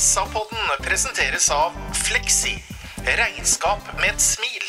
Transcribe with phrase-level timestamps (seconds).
[0.00, 2.54] SA-podden presenteres av Fleksi.
[3.04, 4.64] Regnskap med et smil.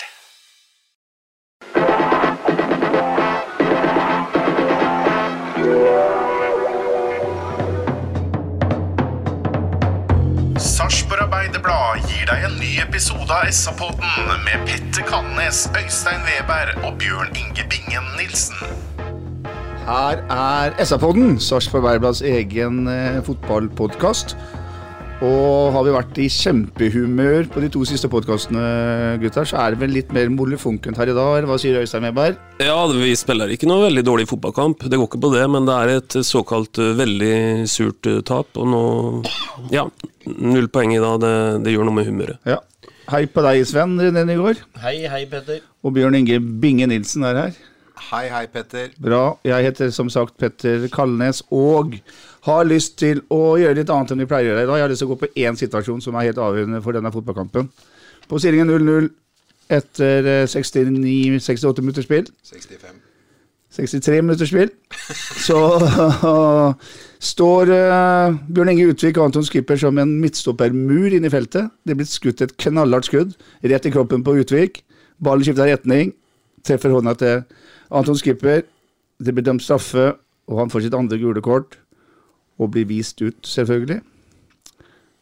[10.60, 16.98] Sarpsborg Arbeiderblad gir deg en ny episode av SA-podden med Petter Kannes, Øystein Weber og
[17.00, 18.60] Bjørn Inge Bingen Nilsen.
[19.88, 24.36] Her er SA-podden, Sarpsborg Arbeiderblads egen eh, fotballpodkast.
[25.22, 28.62] Og har vi vært i kjempehumør på de to siste podkastene,
[29.22, 31.36] gutter, så er det vel litt mer molefonkent her i dag.
[31.36, 32.40] eller Hva sier Øystein Weberg?
[32.58, 35.76] Ja, vi spiller ikke noe veldig dårlig fotballkamp, det går ikke på det, men det
[35.78, 37.36] er et såkalt eh, veldig
[37.70, 38.50] surt eh, tap.
[38.58, 38.82] Og nå
[39.70, 39.86] Ja,
[40.26, 41.34] null poeng i dag, det,
[41.68, 42.42] det gjør noe med humøret.
[42.50, 42.58] Ja.
[43.12, 44.64] Hei på deg, Sven René Nygaard.
[44.82, 45.62] Hei, hei, Petter.
[45.86, 47.62] Og Bjørn Inge Binge Nilsen er her.
[48.10, 48.90] Hei, hei, Petter.
[48.98, 49.36] Bra.
[49.46, 52.00] Jeg heter som sagt Petter Kalnes og
[52.48, 54.80] har lyst til å gjøre litt annet enn vi pleier å gjøre i dag.
[54.80, 57.14] Jeg har lyst til å gå på én situasjon som er helt avgjørende for denne
[57.14, 57.70] fotballkampen.
[58.30, 59.12] På stillingen 0-0
[59.72, 62.28] etter eh, 69, 68 minutters spill.
[62.50, 63.00] 65.
[63.72, 64.72] 63 minutters spill.
[65.40, 65.60] Så
[67.32, 71.70] står uh, Bjørn Inge Utvik og Anton Skipper som en midtstoppermur inne i feltet.
[71.86, 74.82] Det er blitt skutt et knallhardt skudd rett i kroppen på Utvik.
[75.22, 76.16] Ballen skifter retning,
[76.66, 77.46] treffer hånda til
[77.94, 78.66] Anton Skipper.
[79.22, 80.16] Det blir dømt straffe,
[80.50, 81.78] og han får sitt andre gule kort.
[82.60, 84.02] Og blir vist ut, selvfølgelig.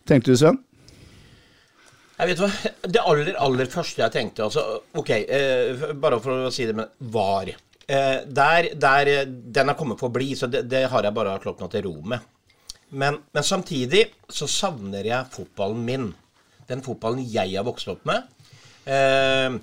[0.10, 0.58] Tenkte du, Sven?
[2.20, 2.50] Jeg vet hva,
[2.84, 4.64] Det aller, aller første jeg tenkte altså,
[5.00, 7.54] Ok, eh, bare for å si det, men VAR.
[7.90, 11.38] Eh, der, der Den er kommet for å bli, så det, det har jeg bare
[11.44, 12.26] slått meg til ro med.
[12.90, 16.10] Men, men samtidig så savner jeg fotballen min.
[16.70, 18.26] Den fotballen jeg har vokst opp med.
[18.90, 19.60] Eh,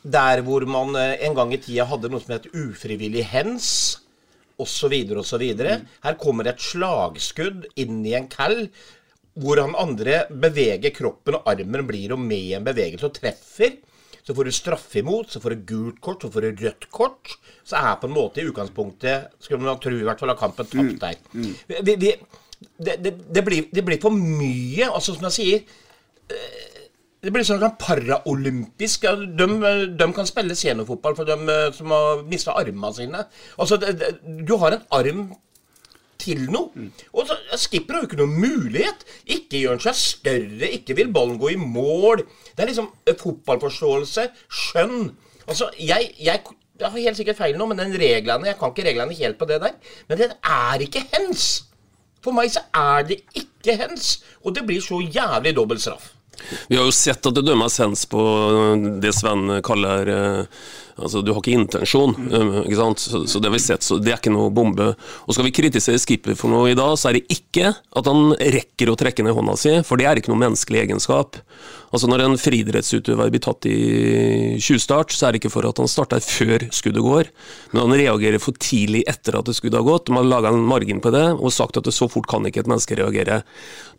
[0.00, 3.66] der hvor man eh, en gang i tida hadde noe som het ufrivillig hens,
[4.64, 5.44] osv., osv.
[6.04, 8.66] Her kommer et slagskudd inn i en kall
[9.40, 13.78] hvor han andre beveger kroppen, og armen blir jo med i en bevegelse og treffer.
[14.20, 17.36] Så får du straffe imot, så får du gult kort, så får du rødt kort.
[17.64, 20.68] Så er på en måte i utgangspunktet Skulle man tro i hvert fall at kampen
[20.68, 21.16] tapt der.
[21.32, 22.12] Vi, vi,
[22.76, 24.90] det, det, det, blir, det blir for mye.
[24.90, 25.62] Altså, som jeg sier
[26.28, 26.69] eh,
[27.20, 29.04] det blir sånn paraolympisk.
[29.36, 29.46] De,
[30.00, 33.24] de kan spille seniorfotball for dem eh, som har mista armene sine.
[33.60, 35.24] Altså, Du har en arm
[36.20, 36.86] til noe.
[37.12, 39.04] Og så Skipper har jo ikke noen mulighet.
[39.36, 42.24] Ikke gjør han seg større, ikke vil ballen gå i mål.
[42.54, 44.26] Det er liksom eh, fotballforståelse,
[44.62, 45.10] skjønn.
[45.46, 48.86] Altså, jeg, jeg, jeg har helt sikkert feil nå, men den reglene, jeg kan ikke
[48.88, 49.76] reglene helt på det der.
[50.08, 51.50] Men det er ikke hens.
[52.24, 54.18] For meg så er det ikke hens.
[54.44, 56.14] Og det blir så jævlig dobbelt straff.
[56.68, 58.22] Vi har jo sett at det dømmes hens på
[59.02, 60.60] det Sven kaller eh,
[61.00, 63.00] Altså, du har ikke intensjon, eh, ikke sant?
[63.00, 64.90] Så, så det har vi sett, så det er ikke noe bombe.
[65.24, 68.34] Og skal vi kritisere skipper for noe i dag, så er det ikke at han
[68.36, 71.40] rekker å trekke ned hånda si, for det er ikke noe menneskelig egenskap.
[71.90, 73.78] Altså, når en friidrettsutøver blir tatt i
[74.62, 77.30] tjuvstart, så er det ikke for at han starter før skuddet går,
[77.72, 80.06] men han reagerer for tidlig etter at det skuddet har gått.
[80.10, 82.62] De har laga en margin på det og sagt at det så fort kan ikke
[82.62, 83.40] et menneske reagere.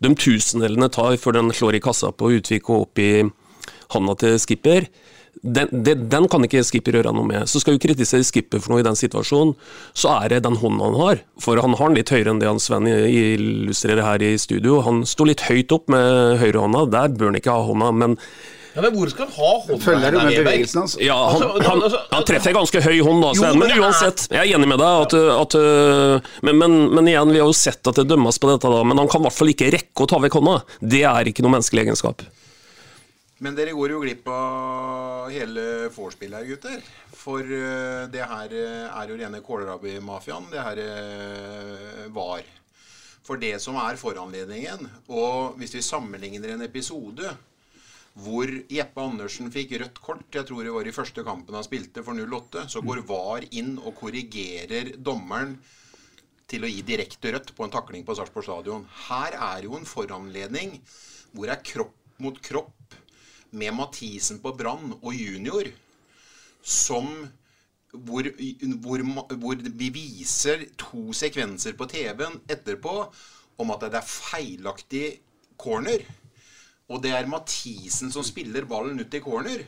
[0.00, 3.12] De tusendelene tar før den slår i kassa på Utvik og opp i
[3.92, 4.88] handa til skipper
[5.42, 7.50] den, den, den, kan ikke skipper gjøre noe med.
[7.50, 9.56] Så skal du kritisere skipper for noe i den situasjonen,
[9.90, 11.22] så er det den hånda han har.
[11.42, 14.80] For han har den litt høyere enn det han Sven illustrerer her i studio.
[14.86, 18.20] Han står litt høyt opp med høyrehånda, der bør han ikke ha hånda, men
[18.72, 19.78] ja, men hvor skal han ha hånda?
[19.84, 20.94] Følger du med bevegelsen hans?
[21.02, 23.58] Ja, han, han, han, treffer ganske høy hånd, da, Sven.
[23.60, 25.02] Men uansett, jeg er enig med deg.
[25.04, 25.56] At, at,
[26.46, 28.80] men, men, men, igjen, vi har jo sett at det dømmes på dette, da.
[28.88, 30.56] Men han kan i hvert fall ikke rekke å ta vekk hånda.
[30.94, 32.24] Det er ikke noe menneskelig egenskap.
[33.42, 36.90] Men dere går jo glipp av hele vorspielet her, gutter.
[37.10, 40.50] For uh, det her er jo rene kålrabimafiaen.
[40.52, 42.46] Det her uh, var.
[43.26, 47.34] For det som er foranledningen, og hvis vi sammenligner en episode
[48.22, 52.02] hvor Jeppe Andersen fikk rødt kort, jeg tror det var i første kampen han spilte
[52.04, 55.54] for 08, så går VAR inn og korrigerer dommeren
[56.50, 58.84] til å gi direkte rødt på en takling på Sarpsborg stadion.
[59.08, 60.76] Her er jo en foranledning
[61.32, 62.81] hvor det er kropp mot kropp
[63.52, 65.68] med Mathisen på Brann og junior
[66.62, 67.08] som
[67.92, 68.24] hvor,
[68.80, 69.02] hvor,
[69.36, 72.94] hvor, vi viser to sekvenser på TV-en etterpå
[73.60, 75.06] om at det er feilaktig
[75.60, 76.00] corner.
[76.88, 79.66] Og det er Mathisen som spiller ballen ut i corner.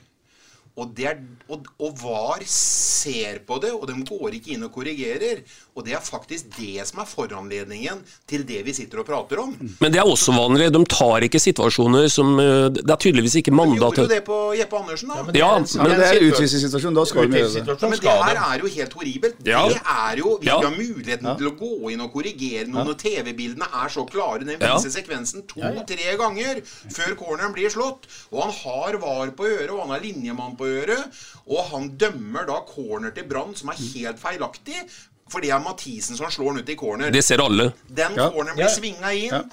[0.76, 1.19] Og, det er,
[1.55, 5.44] og, og VAR ser på det, og de går ikke inn og korrigerer.
[5.79, 8.00] Og det er faktisk det som er foranledningen
[8.31, 9.53] til det vi sitter og prater om.
[9.82, 10.73] Men det er også vanlig.
[10.75, 14.21] De tar ikke situasjoner som eh, Det er tydeligvis ikke De mandat gjorde jo det
[14.26, 15.23] på Jeppe Andersen, da.
[15.38, 16.99] Ja, Ja, men det er utvisningssituasjon.
[16.99, 17.65] Da skal vi gjøre det.
[17.71, 19.38] Ja, men det her er jo helt horribelt.
[19.47, 19.62] Ja.
[19.71, 20.59] Det er jo, Vi Ja.
[20.59, 24.43] har muligheten til å gå inn og korrigere noe når TV-bildene er så klare.
[24.44, 24.75] Den Ja.
[24.82, 28.11] sekvensen to-tre ganger før corneren blir slått.
[28.32, 31.05] Og han har VAR på øret, og han har linjemann på øret.
[31.46, 34.84] Og han dømmer da corner til Brann, som er helt feilaktig.
[35.32, 37.11] For det er Mathisen som slår den ut i corner.
[37.11, 37.70] Det ser alle.
[37.88, 38.31] Den Ja.
[38.31, 38.75] corneren blir Ja.
[38.75, 39.50] svinga inn.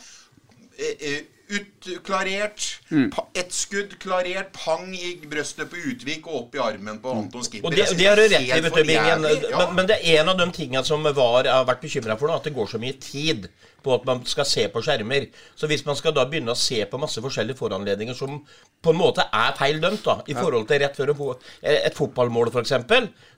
[0.79, 1.21] eh, eh,
[1.51, 2.79] Utklarert.
[2.89, 3.11] Mm.
[3.33, 4.51] Ett skudd klarert.
[4.53, 7.67] Pang i brøstet på Utvik og opp i armen på Anton Skipper.
[7.67, 9.21] Og det, det er du rett i, vet du, Bingen.
[9.25, 12.37] Men, men det er en av de tingene som VAR har vært bekymra for nå,
[12.39, 13.49] at det går så mye tid
[13.83, 15.28] på at man skal se på skjermer.
[15.57, 18.39] Så hvis man skal da begynne å se på masse forskjellige foranledninger som
[18.81, 21.13] på en måte er feil dømt, da, i forhold til rett før
[21.62, 22.75] et fotballmål f.eks.,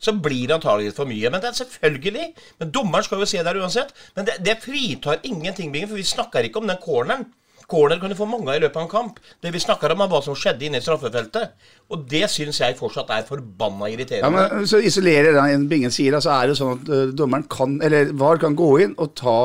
[0.03, 1.31] så blir det antageligvis for mye.
[1.31, 2.27] Men det er selvfølgelig
[2.59, 3.93] Men dommeren skal jo se der uansett.
[4.15, 7.25] Men det, det fritar ingenting, for vi snakker ikke om den corneren.
[7.69, 9.19] Corner kan du få mange i løpet av en kamp.
[9.41, 11.53] Det vi snakker om, er hva som skjedde inne i straffefeltet.
[11.93, 14.31] Og det syns jeg fortsatt er forbanna Ja, irriterende.
[14.57, 18.11] men Så isolerer den Bingen sier, så er det sånn at eh, dommeren kan, eller
[18.13, 19.37] VAR kan gå inn og ta,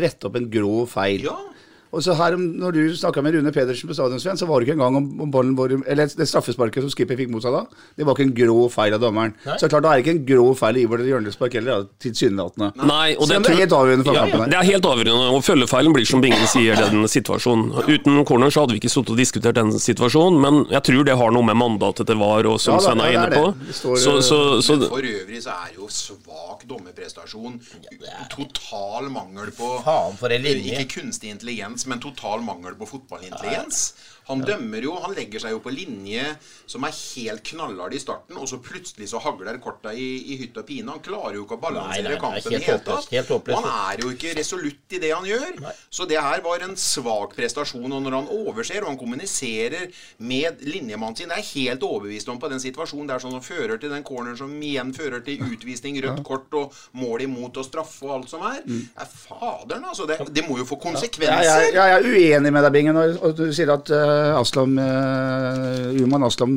[0.00, 1.24] rette opp en grov feil.
[1.30, 1.36] Ja.
[1.90, 4.68] Og så her, når du snakka med Rune Pedersen på stadion, Sven, så var det
[4.68, 7.64] ikke engang om, om ballen vår Eller det straffesparket som Skipper fikk mot seg da,
[7.98, 9.34] det var ikke en grå feil av dommeren.
[9.46, 9.56] Nei.
[9.58, 12.70] Så klart, da er det ikke en grå feil i Ivor hjørnespark heller, tilsynelatende.
[12.86, 14.52] Nei, og Selv det er helt avgjørende for Ja, kampen her.
[14.54, 17.74] Det er helt avgjørende, og følgefeilen blir som Bingen sier, den situasjonen.
[17.90, 21.18] Uten corner så hadde vi ikke sittet og diskutert den situasjonen, men jeg tror det
[21.18, 23.50] har noe med mandatet til VAR og som Ja da, Sven er ja, inne på.
[23.50, 23.66] det.
[23.72, 27.58] Det står, Så, så, så, Men for øvrig så er jo svak dommerprestasjon
[28.30, 30.78] total mangel på Faen for en linje.
[30.80, 33.94] Ikke kunstig intelligens, men total mangel på fotballintelligens.
[34.30, 36.24] Han dømmer jo, han legger seg jo på linje
[36.70, 40.56] som er helt knallhard i starten, og så plutselig så hagler korta i, i hytt
[40.60, 40.88] og pine.
[40.94, 43.10] Han klarer jo ikke å Nei, nei, balansere nei, kampen i det hele tatt.
[43.10, 43.30] helt.
[43.36, 45.58] Og han er jo ikke resolutt i det han gjør.
[45.90, 47.90] Så det her var en svak prestasjon.
[47.90, 49.88] Og når han overser, og han kommuniserer
[50.30, 53.80] med linjemannen sin, det er helt overbevist om på den situasjonen der sånn som fører
[53.82, 58.06] til den corneren som igjen fører til utvisning, rødt kort og mål imot og straffe
[58.06, 58.62] og alt som er.
[58.70, 60.06] er faderen, altså.
[60.10, 61.66] Det, det må jo få Ja, konsekvenser.
[61.66, 63.98] jeg, jeg er uenig med deg, Bingen, når og du sier at uh,
[64.40, 66.54] Aslam uh, Uman Aslam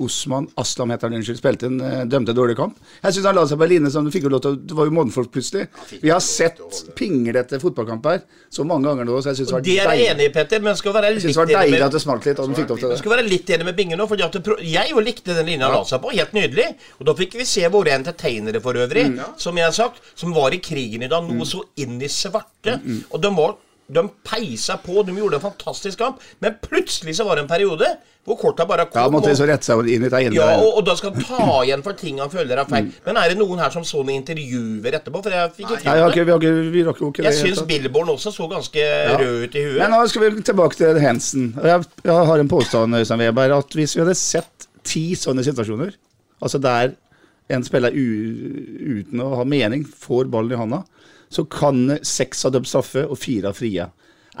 [0.00, 2.78] Osman Aslam heter han, unnskyld, spilte en uh, dømte dårlig kamp.
[3.02, 4.76] Jeg syns han la seg på en linje som du fikk jo lov til Det
[4.78, 5.66] var jo mannfolk plutselig.
[6.00, 6.62] Vi har sett
[6.96, 10.14] pinglete fotballkamper så mange ganger nå, så jeg syns det var var det er jeg
[10.14, 12.48] enig i, Petter, men skal være litt det var deilig at det smalt litt, og
[12.48, 12.98] han fikk lov til det.
[13.02, 14.40] skal være litt enig med Binge nå, at
[14.72, 16.16] jeg jo likte den linja han la seg på.
[16.16, 16.68] Helt nydelig.
[16.96, 19.20] Og da fikk vi se våre entertainere for øvrig, Mm.
[19.36, 22.80] som jeg har sagt, som var i krigen i dag, noe så inn i svarte.
[22.80, 23.56] Mm, Og de var
[23.90, 27.88] de peisa på, de gjorde en fantastisk kamp, men plutselig så var det en periode
[28.28, 29.00] hvor korta bare kom.
[29.00, 31.46] Ja, måtte så rette seg inn i det ja, og, og da skal han ta
[31.64, 32.90] igjen for ting han føler er feil.
[32.90, 32.98] Mm.
[33.06, 35.22] Men er det noen her som så noen intervjuer etterpå?
[35.24, 37.32] For jeg fikk ikke Nei, jeg vi, har ikke, vi rakk jo ikke det.
[37.32, 37.64] Jeg syns.
[37.70, 38.86] Billborn også så ganske
[39.22, 39.80] rød ut i huet.
[39.80, 41.50] Men nå skal vi tilbake til Hensen.
[41.64, 45.96] Jeg, jeg har en påstand Øystein Weber, at hvis vi hadde sett ti sånne situasjoner,
[46.44, 46.94] altså der
[47.50, 50.84] en spiller uten å ha mening får ballen i handa,
[51.30, 53.88] så kan seks av dem straffe og fire av frie.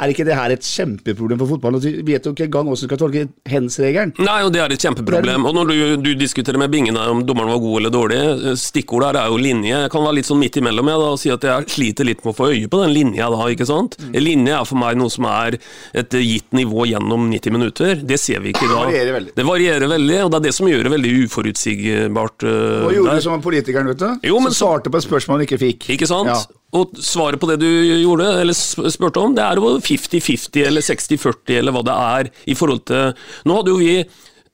[0.00, 1.82] Er ikke det her et kjempeproblem for fotballen?
[1.82, 4.12] Vi vet jo ikke engang hvordan vi skal tolke hens-regelen.
[4.22, 5.44] Nei, og det er et kjempeproblem.
[5.50, 8.20] Og når du, du diskuterer med Bingen om dommeren var god eller dårlig,
[8.60, 9.74] stikkordet her er jo linje.
[9.74, 12.22] Jeg kan være litt sånn midt imellom jeg da, og si at jeg sliter litt
[12.22, 13.98] med å få øye på den linja da, ikke sant?
[14.00, 14.14] Mm.
[14.22, 15.58] linje er for meg noe som er
[16.04, 18.06] et gitt nivå gjennom 90 minutter.
[18.06, 18.86] Det ser vi ikke da.
[18.86, 19.34] Det varierer veldig.
[19.36, 22.46] Det varierer veldig, og det er det som gjør det veldig uforutsigbart.
[22.46, 22.54] uh,
[22.86, 23.20] Hva gjorde der.
[23.20, 24.30] du som politikeren, vet du?
[24.30, 25.90] Jo, men som svarte på et spørsmål han ikke fikk.
[25.98, 26.30] Ikke sant?
[26.30, 26.59] Ja.
[26.78, 30.84] Og svaret på det du gjorde, eller sp- spurte om, det er jo 50-50 eller
[30.86, 33.10] 60-40 eller hva det er i forhold til
[33.50, 33.94] Nå hadde jo vi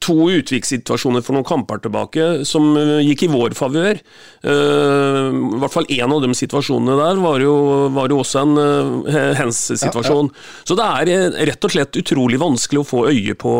[0.03, 4.01] to utviklingssituasjoner for noen kamper tilbake som eh, gikk i vår favør.
[4.47, 7.55] Uh, I hvert fall én av de situasjonene der var jo,
[7.95, 9.09] var jo også en uh,
[9.41, 10.31] hens-situasjon.
[10.69, 13.55] Så det er rett og slett utrolig vanskelig å få øye på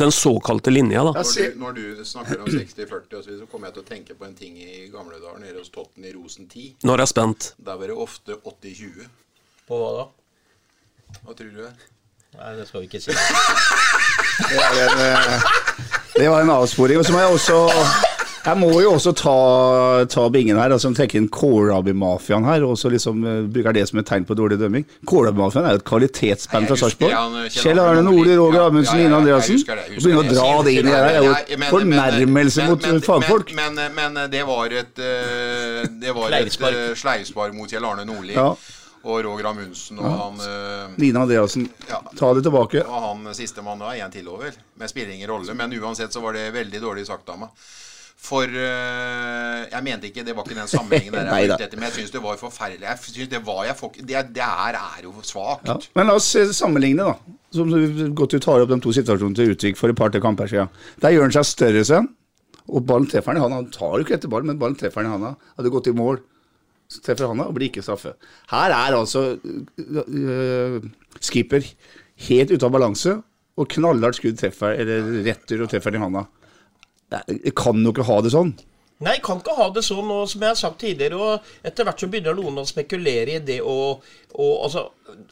[0.00, 1.04] den såkalte linja.
[1.10, 1.16] da.
[1.18, 4.28] Når du, når du snakker om 60-40, og så kommer jeg til å tenke på
[4.28, 6.84] en ting i gamle dager nede hos Totten i Rosen 10.
[6.86, 7.50] Når jeg er spent.
[7.66, 9.10] Der var det ofte 80-20.
[9.68, 10.06] På hva da?
[11.24, 11.90] Hva tror du?
[12.34, 13.14] Nei, det skal vi ikke si.
[14.50, 15.46] Det var en, eh,
[16.16, 16.98] det var en avsporing.
[16.98, 17.60] Og så må jeg også
[18.44, 19.34] jeg må jo også ta,
[20.12, 24.02] ta bingen her, altså trekke inn Kålrabi-mafiaen her, og så liksom eh, bruker det som
[24.02, 24.84] et tegn på dårlig dømming.
[25.08, 27.14] Kålrabi-mafiaen er jo et kvalitetsband fra Sarpsborg.
[27.14, 29.56] eh, Kjell Arne Nordli, Roger Ja, Amundsen, ja, ja, Line Andreassen.
[29.56, 33.54] husker Begynne å dra det inn i det her er jo fornærmelse mot fagfolk.
[33.56, 34.92] Men, men, men det var et
[36.04, 36.60] Det var et
[37.00, 38.50] sleivspark mot Kjell Arne Nordli Ja.
[39.04, 41.68] Og Roger Amundsen og han eh, Line Andreassen.
[41.90, 42.82] ja, Ta det tilbake.
[42.88, 44.54] Og han sistemann da, én til over.
[44.80, 45.54] Men spiller ingen rolle.
[45.54, 47.66] Men uansett så var det veldig dårlig sagt av meg.
[48.24, 51.76] For øh, Jeg mente ikke Det var ikke den sammenhengen der jeg var ute etter.
[51.80, 52.86] Men jeg syns det var forferdelig.
[52.88, 55.68] Jeg synes det var jeg får Det, det her er jo svakt.
[55.68, 55.76] Ja.
[55.98, 57.38] Men la oss sammenligne, da.
[57.54, 57.70] Som
[58.16, 60.72] godt du tar opp de to situasjonene til Utvik for et par til kamper siden.
[61.04, 62.08] Der gjør han seg større, sønn.
[62.64, 63.60] Og ballen treffer han i handa.
[63.60, 65.34] Han tar jo ikke etter ballen, men ballen treffer han i handa.
[65.58, 66.22] Hadde gått i mål,
[67.04, 68.14] treffer handa og blir ikke straffe.
[68.50, 70.78] Her er altså uh,
[71.20, 71.66] skipper
[72.28, 73.16] helt ute av balanse,
[73.54, 76.24] og knallhardt skudd treffer, eller retter og treffer den i handa.
[77.30, 78.54] Jeg kan jo ikke ha det sånn.
[79.04, 82.02] Nei, kan ikke ha det sånn, og som jeg har sagt tidligere, og etter hvert
[82.02, 83.76] så begynner noen å spekulere i det å
[84.34, 84.88] og, Altså,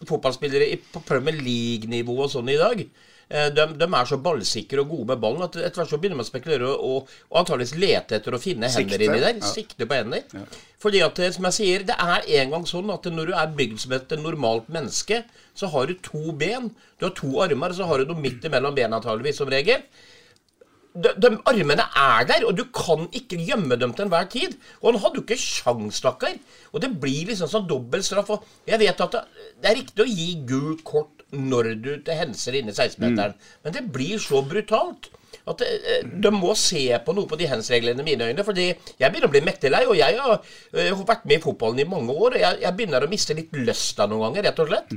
[0.07, 2.85] fotballspillere på Premier League-nivå og sånn i dag,
[3.29, 6.27] de, de er så ballsikre og gode med ballen at etter hvert så begynner man
[6.27, 9.39] å spekulere og, og antakeligvis lete etter å finne hender Sikte, inni der.
[9.41, 9.53] ja.
[9.55, 10.47] Sikte på hender.
[10.83, 13.59] Fordi at, eh, som jeg sier, det er en gang sånn at når du er
[13.59, 15.23] bygd som et normalt menneske,
[15.57, 18.49] så har du to ben, du har to armer, og så har du noe midt
[18.49, 19.85] imellom bena antakeligvis, som regel
[20.93, 24.57] de, de armene er der, og du kan ikke gjemme dem til enhver tid.
[24.83, 26.37] Og han hadde jo ikke sjans, stakkar.
[26.73, 28.33] Og det blir liksom sånn dobbel straff.
[28.35, 29.23] Og jeg vet at det,
[29.63, 33.35] det er riktig å gi gult kort når du til henser inne i 16-meteren,
[33.65, 35.11] men det blir så brutalt.
[35.49, 38.45] At eh, De må se på noe på de hands-reglene i mine øyne.
[38.45, 39.83] fordi jeg begynner å bli mektig lei.
[39.89, 40.39] Og jeg har,
[40.75, 43.35] eh, har vært med i fotballen i mange år, og jeg, jeg begynner å miste
[43.39, 44.95] litt lysta noen ganger, rett og slett.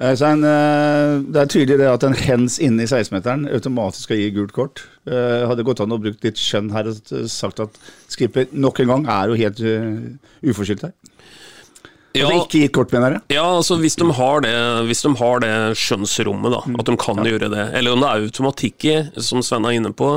[0.00, 4.30] Eh, eh, det er tydelig det at en hens inne i 16-meteren automatisk skal gi
[4.32, 4.84] gult kort.
[5.04, 7.76] Eh, Hadde gått an å bruke litt skjønn her og sagt at
[8.08, 9.60] skipper nok en gang er jo helt
[10.40, 10.94] uforskyldt her.
[12.16, 13.22] Ja, Altså ikke gitt kort, mener jeg.
[13.36, 14.50] Ja, altså hvis de har det,
[14.90, 17.66] de har det skjønnsrommet, da, at de kan gjøre det.
[17.78, 20.10] Eller om det er automatikk i, som Sven er inne på,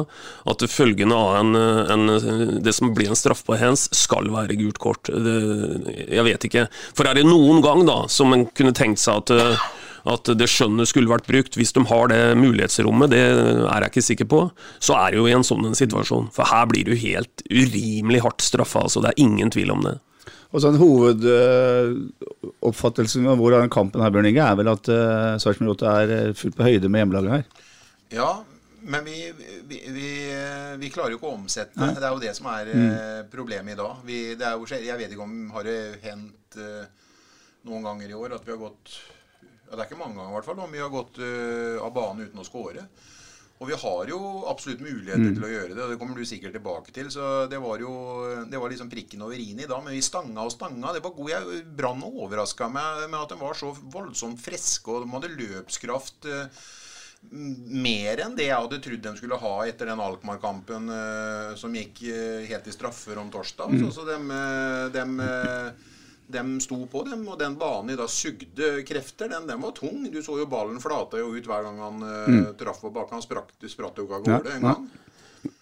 [0.50, 1.54] at følgende av en,
[1.94, 2.16] en,
[2.66, 5.06] det som blir en straffbar hens, skal være gult kort.
[5.14, 5.38] Det,
[6.10, 6.68] jeg vet ikke.
[6.98, 9.60] For er det noen gang da, som en kunne tenkt seg at
[10.04, 14.04] at det skjønnet skulle vært brukt, hvis de har det mulighetsrommet, det er jeg ikke
[14.04, 14.40] sikker på,
[14.84, 16.28] så er det jo i en sånn situasjon.
[16.36, 19.04] For her blir du helt urimelig hardt straffa, altså.
[19.04, 19.96] Det er ingen tvil om det.
[20.54, 25.72] Og så en Hovedoppfattelsen av hvordan kampen her, Bjørn Inge, er vel at uh, Sarpsborg
[25.74, 27.46] 8 er eh, fullt på høyde med hjemmelaget her.
[28.14, 28.46] Ja,
[28.86, 29.18] men vi,
[29.66, 30.10] vi, vi,
[30.78, 31.98] vi klarer jo ikke å omsette det.
[31.98, 33.26] Det er jo det som er mm.
[33.34, 33.94] problemet i dag.
[34.06, 36.86] Vi, det er jo, jeg vet ikke om har det hendt uh,
[37.66, 40.38] noen ganger i år at vi har gått ja, Det er ikke mange ganger, i
[40.38, 42.84] hvert fall, om vi har gått uh, av banen uten å score.
[43.62, 44.20] Og vi har jo
[44.52, 47.08] absolutt muligheter til å gjøre det, og det kommer du sikkert tilbake til.
[47.14, 47.92] Så det var jo
[48.50, 49.84] det var liksom prikken over i-en i dag.
[49.86, 50.92] Men vi stanga og stanga.
[50.92, 51.30] Det var god.
[51.32, 55.36] Jeg, Brann og overraska meg med at de var så voldsomt friske, og de hadde
[55.38, 56.28] løpskraft.
[56.28, 56.66] eh,
[57.32, 62.04] mer enn det jeg hadde trodd de skulle ha etter den Alkmaar-kampen eh, som gikk
[62.12, 63.78] eh, helt i straffer om torsdag.
[63.80, 64.86] Så, så de, eh,
[66.28, 69.30] dem, eh, sto på dem, og den banen i da sugde krefter.
[69.30, 70.08] Den, den var tung.
[70.12, 73.20] Du så jo ballen flata jo ut hver gang han eh, traff på bakken.
[73.20, 74.74] Han sprakk, spratt jo ikke av gårde Ja, en ja.
[74.74, 74.90] gang.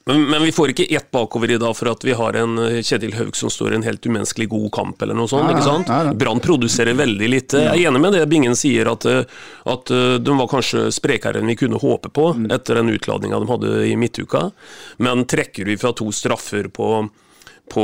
[0.05, 2.79] Men, men vi får ikke ett bakover i dag for at vi har en eh,
[2.85, 5.45] Kjetil Haug som står i en helt umenneskelig god kamp, eller noe sånt.
[5.49, 5.89] Ja, ikke sant?
[5.89, 6.13] Ja.
[6.17, 7.61] Brann produserer veldig lite.
[7.65, 9.23] Jeg er enig med det Bingen sier, at, eh,
[9.73, 9.89] at
[10.21, 12.49] de var kanskje sprekere enn vi kunne håpe på Mm.
[12.53, 14.51] etter den utladninga de hadde i midtuka.
[14.97, 17.09] Men trekker vi fra to straffer på
[17.71, 17.83] på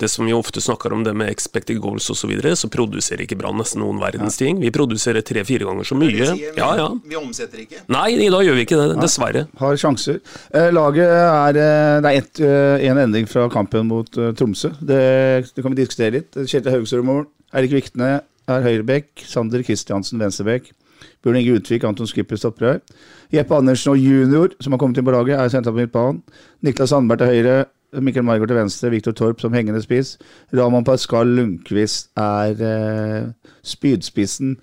[0.00, 3.24] det som vi ofte snakker om, det med expected goals osv., så, videre, så produserer
[3.24, 4.58] ikke Brann nesten noen verdens ting.
[4.60, 6.26] Vi produserer tre-fire ganger så mye.
[6.32, 6.88] sier, Ja, ja.
[7.06, 7.84] Vi omsetter ikke.
[7.88, 9.46] Nei, da gjør vi ikke det, dessverre.
[9.60, 10.20] Har sjanser.
[10.52, 14.74] Eh, laget er eh, Det er ett, eh, en endring fra kampen mot Tromsø.
[14.80, 15.00] Det,
[15.54, 16.42] det kan vi diskutere litt.
[16.44, 17.24] Kjetil Haugsrud mål.
[17.54, 19.24] Eirik Vikne er høyrebekk.
[19.30, 20.72] Sander Kristiansen venstrebekk.
[21.24, 22.80] Bjørn Inge Utvik, Anton Skipper stopper her.
[23.32, 26.22] Jeppe Andersen og junior, som har kommet inn på laget, er sendt opp på midtbanen.
[26.64, 27.58] Niklas Sandberg til høyre.
[27.98, 30.14] Mikkel Margaard til venstre, Viktor Torp som hengende spiss.
[30.54, 33.30] Raman Pascal Lundqvist er eh,
[33.66, 34.56] spydspissen.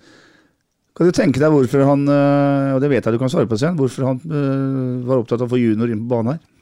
[0.96, 3.58] Kan du tenke deg hvorfor han, eh, og det vet jeg du kan svare på,
[3.60, 6.54] sen, hvorfor han eh, var opptatt av å få junior inn på banen her?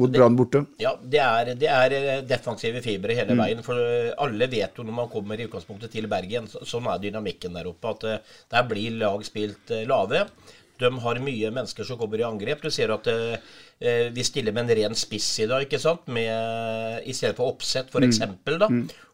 [0.00, 0.62] Mot Brann borte.
[0.80, 3.58] Ja, det er, det er eh, defensive fibre hele veien.
[3.66, 7.02] For eh, alle vet jo når man kommer i utgangspunktet til Bergen, så- sånn er
[7.02, 8.22] dynamikken der oppe, at
[8.54, 10.22] der blir lag spilt lave.
[10.82, 12.62] De har mye mennesker som kommer i angrep.
[12.64, 16.04] Du ser at eh, vi stiller med en ren spiss i dag, ikke sant?
[16.12, 18.68] Med, I stedet for oppsett, for eksempel, da.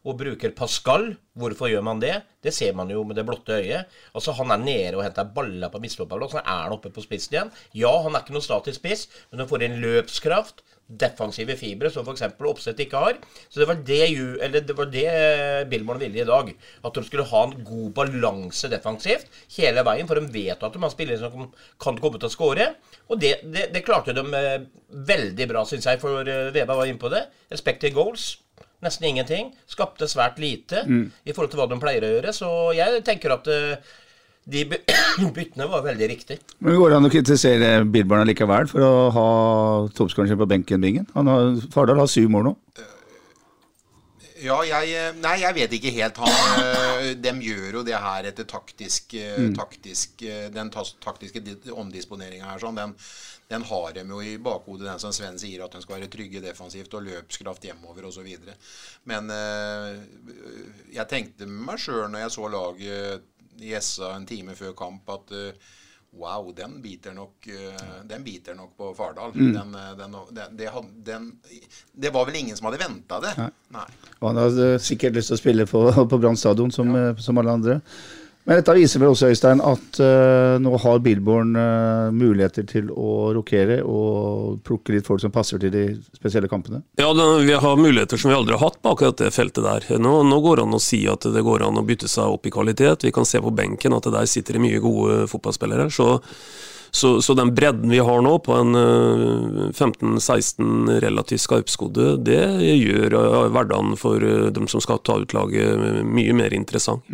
[0.05, 1.11] Og bruker Pascal.
[1.39, 2.15] Hvorfor gjør man det?
[2.43, 3.89] Det ser man jo med det blotte øyet.
[4.15, 6.35] Altså, Han er nede og henter baller på midtstopperplass.
[6.37, 7.51] Så er han oppe på spissen igjen.
[7.73, 12.05] Ja, han er ikke noe statisk spiss, men han får en løpskraft defensive fibre, som
[12.07, 12.23] f.eks.
[12.49, 13.17] Oppsett ikke har.
[13.49, 15.05] Så det var det, ju- det, var det
[15.69, 16.49] Billborn ville i dag.
[16.83, 19.27] At de skulle ha en god balanse defensivt
[19.57, 20.07] hele veien.
[20.09, 22.71] For de vet at de har spillere som kan- komme til å skåre.
[23.09, 27.01] Og det, det, klarte de eh, veldig bra, syns jeg, for Veba Weber var inne
[27.01, 27.25] på det.
[27.53, 28.37] Respected goals.
[28.81, 29.53] Nesten ingenting.
[29.67, 30.85] Skapte svært lite
[31.25, 32.33] i forhold til hva de pleier å gjøre.
[32.33, 33.75] Så jeg tenker at eh,
[34.49, 34.63] De
[35.35, 36.39] byttene var veldig riktige.
[36.59, 39.27] Men går det an å kritisere Billborn likevel for å ha
[39.97, 41.09] toppskåreren sin på benken, Bingen?
[41.13, 42.55] Har, Fardal har syv mål nå.
[44.39, 46.19] Ja, jeg eh, Nei, jeg vet ikke helt.
[46.23, 49.51] Han, de gjør jo det her etter taktisk, mm.
[49.57, 52.93] taktisk Den taktiske di- omdisponeringa her, sånn, den,
[53.51, 56.43] den har dem jo i bakhodet, den som Sven sier, at de skal være trygge
[56.43, 58.29] defensivt og løpskraft hjemover osv.
[59.09, 59.99] Men øh,
[60.95, 63.27] jeg tenkte med meg sjøl når jeg så laget
[63.61, 65.51] i Essa en time før kamp, at øh,
[66.09, 67.73] Wow, den biter nok, øh,
[68.09, 69.33] den biter nok på Fardal.
[69.33, 70.69] Den, øh, den, den, det,
[71.05, 71.27] den,
[72.01, 73.35] det var vel ingen som hadde venta det.
[73.69, 73.85] Nei.
[74.19, 77.13] Og han hadde sikkert lyst til å spille på, på Brann stadion, som, ja.
[77.21, 77.77] som alle andre.
[78.49, 83.29] Men dette viser vel også, Øystein, at uh, nå har Billborn uh, muligheter til å
[83.35, 85.83] rokere og plukke litt folk som passer til de
[86.17, 86.81] spesielle kampene.
[86.97, 89.85] Ja, det, vi har muligheter som vi aldri har hatt på akkurat det feltet der.
[90.01, 92.49] Nå, nå går det an å si at det går an å bytte seg opp
[92.49, 93.05] i kvalitet.
[93.05, 95.85] Vi kan se på benken at det der sitter det mye gode fotballspillere.
[95.93, 96.15] Så,
[96.91, 102.41] så, så den bredden vi har nå, på en øh, 15-16 relativt skarpskodde, det
[102.79, 107.05] gjør øh, hverdagen for øh, dem som skal ta ut laget mye mer interessant.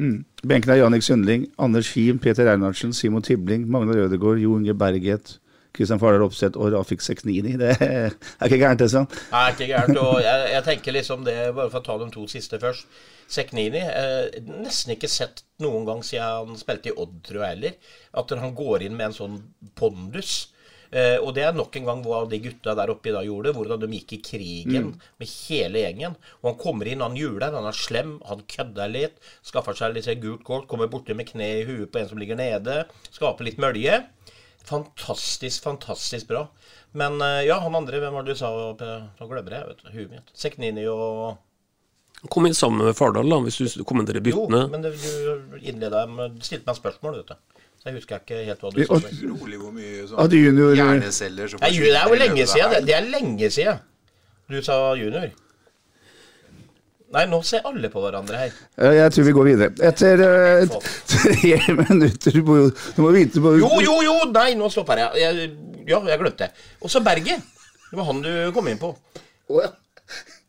[0.46, 5.39] Benken er Jannik Sundling, Anders Hiem, Peter Einarsen, Simon Tibling, Magnar Rødegård, Jo Inge Berget,
[5.75, 7.55] Kristian Fardal Opseth og Rafik Seknini.
[7.60, 9.10] Det er ikke gærent, det, sånn.
[9.34, 10.00] Nei, ikke gærent.
[10.01, 12.89] Og jeg, jeg tenker liksom det, bare for å ta de to siste først.
[13.32, 13.82] Seknini.
[13.82, 18.36] Eh, nesten ikke sett noen gang siden han spilte i Odd, tror jeg heller, at
[18.41, 19.39] han går inn med en sånn
[19.77, 20.36] pondus.
[20.96, 23.53] Eh, og det er nok en gang hva de gutta der oppe i dag gjorde.
[23.58, 26.17] Hvordan de gikk i krigen med hele gjengen.
[26.41, 29.20] Og han kommer inn, han juler, han er slem, han kødder litt.
[29.46, 32.39] Skaffer seg litt gult kort, kommer borti med kne i huet på en som ligger
[32.39, 32.84] nede.
[33.10, 34.03] Skaper litt mølje.
[34.69, 36.48] Fantastisk, fantastisk bra.
[36.98, 38.51] Men eh, ja, han andre, hvem var det du sa?
[38.79, 39.03] Per?
[39.19, 39.89] Nå glemmer jeg, vet du.
[39.93, 40.31] Huet mitt.
[40.38, 41.38] Seknini og
[42.31, 46.39] Kom inn sammen med Fardal, da, hvis du kommenterer Jo, men det, du innleda med
[46.48, 47.60] Stilte meg spørsmål, vet du.
[47.84, 48.98] Så jeg husker ikke helt hva du sa.
[48.98, 52.88] Utrolig hvor mye sånn junior- hjerneceller som det er jo lenge siden.
[52.88, 53.84] Det er lenge siden.
[54.49, 55.28] Du sa junior.
[57.15, 58.56] Nei, nå ser alle på hverandre her.
[58.82, 59.71] Eh, Jeg tror vi går videre.
[59.88, 60.75] Etter uh,
[61.08, 62.58] tre minutter Du må,
[62.97, 64.15] du må vite på Jo, jo, jo!
[64.36, 65.21] Nei, nå stopper jeg.
[65.23, 65.49] jeg
[65.88, 66.65] ja, jeg glemte det.
[66.84, 67.43] Og så Berget.
[67.91, 68.89] Det var han du kom inn på.
[69.54, 69.69] Ja.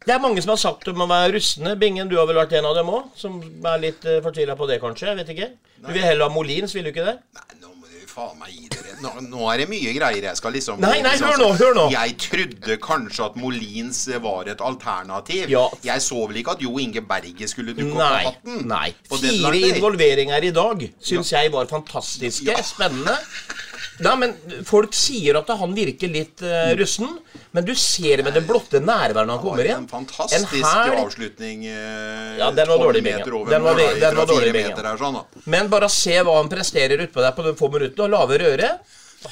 [0.06, 1.74] Det er mange som har sagt om å være rustne.
[1.78, 3.08] Bingen, du har vel vært en av dem òg?
[3.18, 5.10] Som er litt uh, fortvila på det, kanskje?
[5.12, 5.48] Jeg vet ikke.
[5.86, 7.16] Du vil heller ha Molins, vil du ikke det?
[7.36, 7.75] Nei, nå må
[8.16, 11.12] faen meg gi dere nå, nå er det mye greier jeg skal liksom Nei, nei,
[11.12, 11.86] liksom- hør nå, hør nå.
[11.92, 15.50] Jeg trodde kanskje at Molins var et alternativ.
[15.52, 15.66] Ja.
[15.84, 18.66] Jeg så vel ikke at Jo Inge Berget skulle dukke opp på hatten?
[18.72, 18.94] nei.
[19.10, 22.48] Fire involveringer i dag syns jeg var fantastiske.
[22.48, 22.62] Ja.
[22.64, 23.18] Spennende.
[24.04, 24.34] Nei, men
[24.68, 27.08] Folk sier at han virker litt uh, russen,
[27.56, 29.78] men du ser med det blotte nærværet når han kommer inn.
[29.84, 30.98] En fantastisk En her...
[31.04, 31.64] avslutning.
[31.70, 33.48] Uh, Ja, den var dårlig, i Bingen.
[33.48, 35.16] Den var ve- den var dårlig, meter her, sånn.
[35.48, 38.70] Men bare se hva han presterer utpå der på de få minuttene, og lave røre.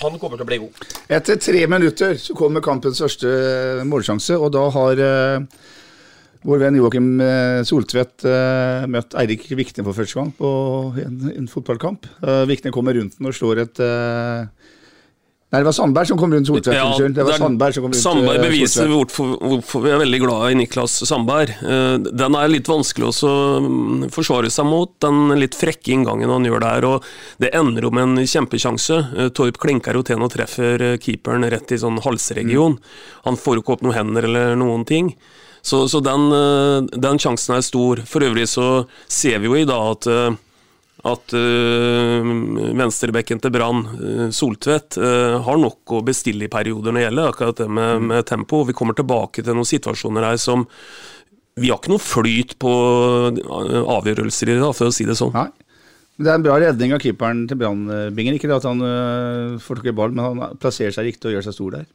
[0.00, 0.84] Han kommer til å bli god.
[1.12, 3.28] Etter tre minutter så kommer kampens første
[3.86, 5.44] målsjanse, og da har eh,
[6.44, 10.48] vår venn Joakim eh, Soltvedt møtte møtt Eirik Vikne for første gang på
[11.00, 12.06] en, en fotballkamp.
[12.20, 14.72] Uh, Vikne kommer rundt den og slår et eh,
[15.54, 16.74] Nei, det var Sandberg som kom rundt Soltvedt.
[16.74, 17.12] Ja, unnskyld.
[17.14, 20.18] Det var er- Sandberg som kom rundt Sandberg eh, beviser hvorfor, hvorfor vi er veldig
[20.24, 21.52] glad i Niklas Sandberg.
[21.62, 26.48] Eh, Den er litt vanskelig også å forsvare seg mot, den litt frekke inngangen han
[26.48, 26.88] gjør der.
[26.88, 27.06] og
[27.38, 28.98] Det ender med en kjempesjanse.
[29.14, 32.80] Eh, Torp klinker jo til og treffer eh, keeperen rett i sånn halsregion.
[33.28, 35.14] Han får ikke opp noen hender eller noen ting.
[35.64, 38.02] Så, så den, eh, den sjansen er stor.
[38.08, 40.42] For øvrig så ser vi jo i dag at eh,
[41.04, 42.28] at øh,
[42.78, 43.82] venstrebekken til Brann,
[44.32, 48.24] Soltvedt, øh, har nok å bestille i perioder når det gjelder akkurat det med, med
[48.24, 48.62] tempo.
[48.64, 50.64] Vi kommer tilbake til noen situasjoner her som
[51.60, 55.36] Vi har ikke noe flyt på avgjørelser i dag, for å si det sånn.
[55.36, 55.50] Nei.
[56.16, 58.38] Det er en bra redning av keeperen til Brann-bingen.
[58.38, 58.80] Ikke det at han
[59.62, 61.86] får tak i ball, men han plasserer seg riktig og gjør seg stor der.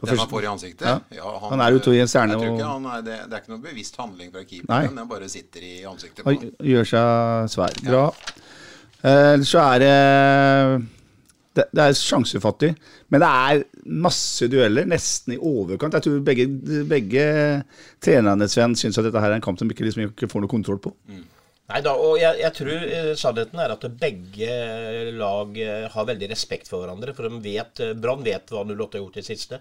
[0.00, 1.02] På Den første- han får i ansiktet?
[1.12, 1.30] Ja.
[1.50, 4.44] Han er ute i en stjerne er, det, det er ikke noe bevisst handling fra
[4.48, 4.94] keeperen.
[4.96, 6.54] Den bare sitter i ansiktet på Og han.
[6.72, 7.76] gjør seg svær.
[7.84, 8.06] Bra.
[9.04, 9.92] Eh, så er det
[11.58, 12.70] det, det er sjansefattig,
[13.10, 13.62] men det er
[14.06, 15.96] masse dueller, nesten i overkant.
[15.98, 16.46] Jeg tror begge,
[16.88, 17.24] begge
[18.00, 20.52] trenerne Sven, syns at dette her er en kamp som ikke, liksom, ikke får noe
[20.52, 20.94] kontroll på.
[21.70, 24.54] Nei da, og jeg, jeg tror eh, sannheten er at begge
[25.18, 27.12] lag eh, har veldig respekt for hverandre.
[27.14, 29.60] For de vet, Brann vet hva 08 har gjort i det siste.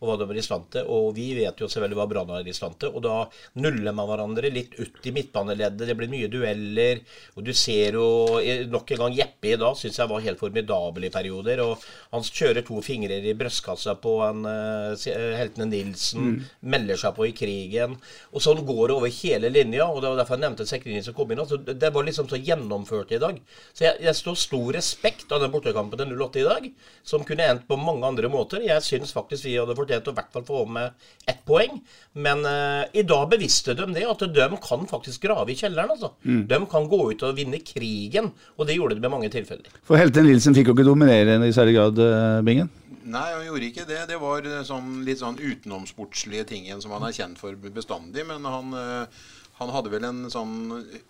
[0.00, 0.88] Og hva de er i stand til.
[0.90, 2.92] Og vi vet jo selvfølgelig hva Brann er i stand til.
[2.94, 3.16] Og da
[3.62, 5.86] nuller man hverandre litt ut i midtbaneleddet.
[5.88, 7.02] Det blir mye dueller.
[7.38, 8.06] Og du ser jo
[8.40, 11.62] eh, nok en gang Jeppe i dag syns jeg var helt formidabel i perioder.
[11.64, 15.06] Og han kjører to fingre i brystkassa på en uh,
[15.38, 16.40] heltene Nilsen.
[16.74, 17.96] Melder seg på i krigen.
[18.34, 19.88] Og sånn går det over hele linja.
[19.88, 21.42] Og det var derfor jeg nevnte Sekrini som kom inn.
[21.44, 23.40] Altså, det var liksom så gjennomført i dag.
[23.72, 26.68] Så jeg, jeg står stor respekt av den bortekampen til 08 i dag,
[27.06, 28.64] som kunne endt på mange andre måter.
[28.64, 31.80] Jeg syns faktisk vi hadde fortjent å i hvert fall få med ett poeng.
[32.14, 35.92] Men uh, i dag bevisste de det, at de kan faktisk grave i kjelleren.
[35.94, 36.14] altså.
[36.22, 39.68] De kan gå ut og vinne krigen, og det gjorde de med mange tilfeller.
[39.86, 42.70] For helten Nilsen fikk jo ikke dominere i særlig grad, eh, Bingen.
[43.04, 44.00] Nei, han gjorde ikke det.
[44.08, 48.24] Det var eh, sånn, litt sånn utenomsportslige ting igjen som han er kjent for bestandig.
[48.28, 50.54] Men han, eh, han hadde vel en sånn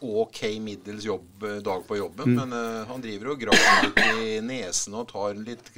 [0.05, 2.35] ok middels jobb eh, dag på jobben.
[2.37, 5.71] Men uh, han driver og graver litt i nesen og tar litt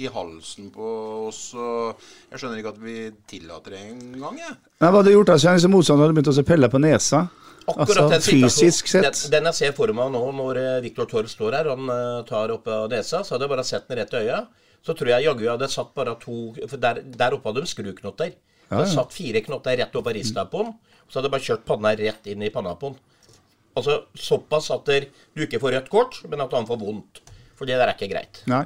[0.00, 0.92] i halsen på
[1.28, 1.42] oss.
[1.52, 2.96] Og jeg skjønner ikke at vi
[3.28, 4.56] tillater det engang, jeg.
[4.56, 6.80] Nei, Hva hadde du gjort da, siden disse motstanderne hadde begynt å se pelle på
[6.80, 7.26] nesa?
[7.64, 9.04] Akkurat Altså den fysisk sett.
[9.04, 12.56] Den, den jeg ser for meg nå, når eh, Viktor Torv står her, han tar
[12.56, 14.40] opp av nesa, så hadde jeg bare sett den rett i øya.
[14.84, 16.34] Så tror jeg jaggu jeg hadde satt bare to
[16.68, 18.34] For der, der oppe hadde de skruknotter.
[18.64, 18.82] Ja, ja.
[18.82, 20.74] Det satt fire knotter rett opp av rista på den.
[21.08, 22.98] Så hadde jeg bare kjørt panna rett inn i panna på den.
[23.74, 27.22] Altså såpass at du ikke får rødt kort, men at han får vondt.
[27.58, 28.42] For det der er ikke greit.
[28.50, 28.64] Nei.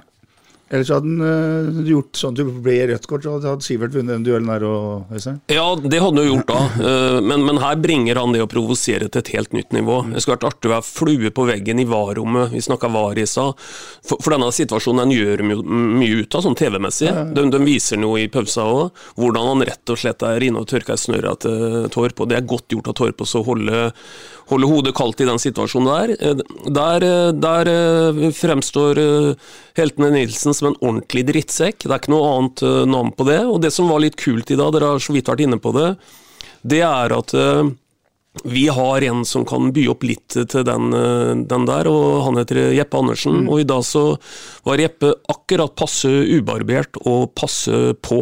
[0.68, 4.18] Ellers hadde han eh, gjort sånn at du ble rødt kort, så hadde Sivert vunnet
[4.18, 5.38] den duellen der òg, Øystein.
[5.48, 8.50] Ja, det hadde han jo gjort da, uh, men, men her bringer han det å
[8.50, 10.02] provosere til et helt nytt nivå.
[10.12, 13.24] Det skulle vært artig å være flue på veggen i VAR-rommet, vi snakka VAR i
[13.28, 13.56] stad.
[14.04, 17.14] For, for denne situasjonen gjør de mye ut av, sånn TV-messig.
[17.32, 20.68] De, de viser noe i pausa òg, hvordan han rett og slett er inne og
[20.68, 22.20] tørker snørra til Torp.
[22.20, 23.86] Og det er godt gjort av Torp å holde,
[24.48, 26.14] holde hodet kaldt i den situasjonen der.
[26.18, 29.00] Eh, Der, eh, der eh, fremstår
[29.76, 31.84] heltene Nilsen som en ordentlig drittsekk.
[31.84, 33.42] Det er ikke noe annet navn på det.
[33.46, 35.72] Og det som var litt kult i dag, dere har så vidt vært inne på
[35.76, 35.92] det,
[36.62, 37.34] det er at
[38.44, 40.90] vi har en som kan by opp litt til den,
[41.48, 43.48] den der, og han heter Jeppe Andersen.
[43.48, 44.18] Og i dag så
[44.66, 48.20] var Jeppe akkurat passe ubarbert og passe på.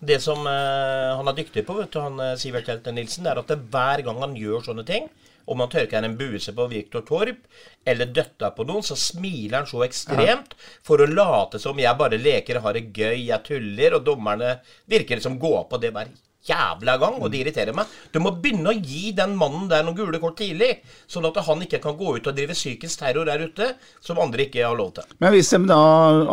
[0.00, 4.04] Det som han er dyktig på, vet du, han Sivert Helte Nilsen, er at hver
[4.04, 5.08] gang han gjør sånne ting,
[5.46, 7.46] om han tørker en buse på Viktor Torp,
[7.84, 12.20] eller døtta på noen, så smiler han så ekstremt for å late som jeg bare
[12.20, 14.58] leker og har det gøy, jeg tuller, og dommerne
[14.90, 17.90] virker som går på det hver jævla gang, og det irriterer meg.
[18.12, 20.72] Du må begynne å gi den mannen der noen gule kort tidlig,
[21.10, 24.48] sånn at han ikke kan gå ut og drive psykisk terror der ute, som andre
[24.48, 25.06] ikke har lov til.
[25.22, 25.80] Men hvis de da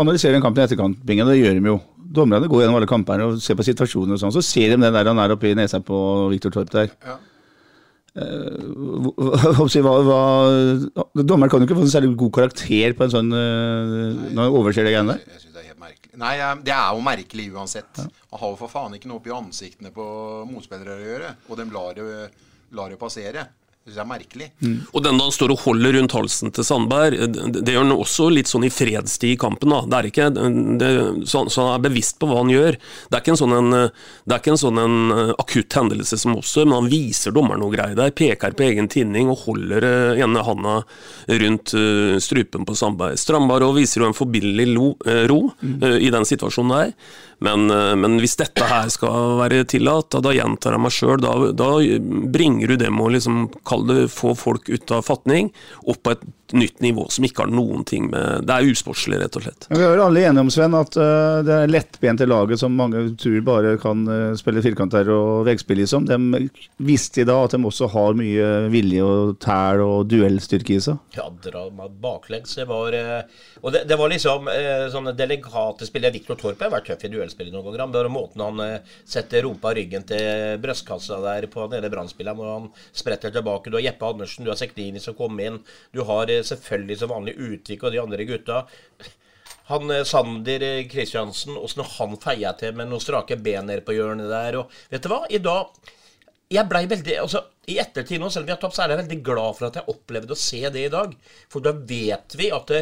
[0.01, 1.79] analyserer en kamp i etterkant, Bingen, det gjør de jo.
[2.09, 4.95] Dommerne går gjennom alle kampene og ser på situasjoner og sånn, så ser de den
[4.95, 5.99] der han er oppi nesa på
[6.33, 6.89] Viktor Torp der.
[7.05, 7.19] Ja.
[10.05, 10.21] Hva,
[11.21, 14.57] Dommeren kan jo ikke få en særlig god karakter på en sånn Nei, når han
[14.61, 15.21] overser det greiene der.
[15.35, 16.13] Jeg synes det er helt merkelig.
[16.23, 16.33] Nei,
[16.65, 17.93] det er jo merkelig uansett.
[18.01, 20.05] Han har jo for faen ikke noe oppi ansiktene på
[20.49, 21.29] motspillere å gjøre.
[21.49, 22.07] Og de lar det,
[22.75, 23.45] lar det passere.
[23.89, 24.47] Det synes jeg er merkelig.
[24.93, 27.93] Og den da han står og holder rundt halsen til Sandberg, det, det gjør han
[27.95, 29.71] også litt sånn i fredstid i kampen.
[29.73, 29.79] da.
[29.89, 30.27] Det er ikke,
[30.77, 30.89] det,
[31.25, 32.77] så, han- så han er bevisst på hva han gjør.
[33.09, 36.19] Det er ikke en sånn, en, det er ikke en, sånn en eh, akutt hendelse
[36.21, 38.13] som også, men han viser dommeren noe greier der.
[38.13, 40.75] Peker på egen tinning og holder eh, ene handa
[41.45, 43.17] rundt eh, strupen på Sandberg.
[43.17, 44.77] Strandberg og viser jo en forbilledlig
[45.09, 45.81] eh, ro mm.
[45.97, 46.93] i den situasjonen der.
[47.45, 51.35] Men, eh, men hvis dette her skal være tillatt, da, gjentar jeg meg sjøl, da,
[51.55, 51.69] da
[52.35, 55.53] bringer du det med å liksom, kalle det få folk ut av fatning,
[55.87, 59.35] opp på et nytt nivå som ikke har noen ting med Det er usportslig, rett
[59.37, 59.67] og slett.
[59.69, 63.41] Vi er alle enige om, Sven, at uh, det er lettbente laget som mange tror
[63.45, 66.07] bare kan eh, spille firkanter og veggspill liksom.
[66.09, 66.49] De
[66.83, 70.99] visste i dag at de også har mye vilje og tæl og duellstyrke i seg.
[71.15, 72.55] Ja, dra meg baklengs.
[72.59, 73.21] Det var eh,
[73.61, 74.49] Og det, det var liksom
[74.93, 76.07] sånne delikate spill.
[76.13, 77.85] Viktor Torp har vært tøff i duellspillet noen ganger.
[77.85, 78.61] Han Bare måten han
[79.07, 83.69] setter rumpa i ryggen til brystkassa der på den ene brannspilleren, hvor han spretter tilbake.
[83.69, 85.59] Du har Jeppe Andersen, du har Sekdini som kom inn.
[85.95, 88.63] Du har selvfølgelig som vanlig Utvik og de andre gutta.
[89.69, 93.95] Han eh, Sander eh, Kristiansen, åssen han feia til med noen strake ben nede på
[93.97, 94.61] hjørnet der.
[94.63, 95.23] Og vet du hva?
[95.29, 95.95] I dag
[96.49, 99.03] jeg blei veldig altså, I ettertid nå, selv om vi har tapt, så er jeg
[99.03, 101.13] veldig glad for at jeg opplevde å se det i dag.
[101.51, 102.81] For da vet vi at det,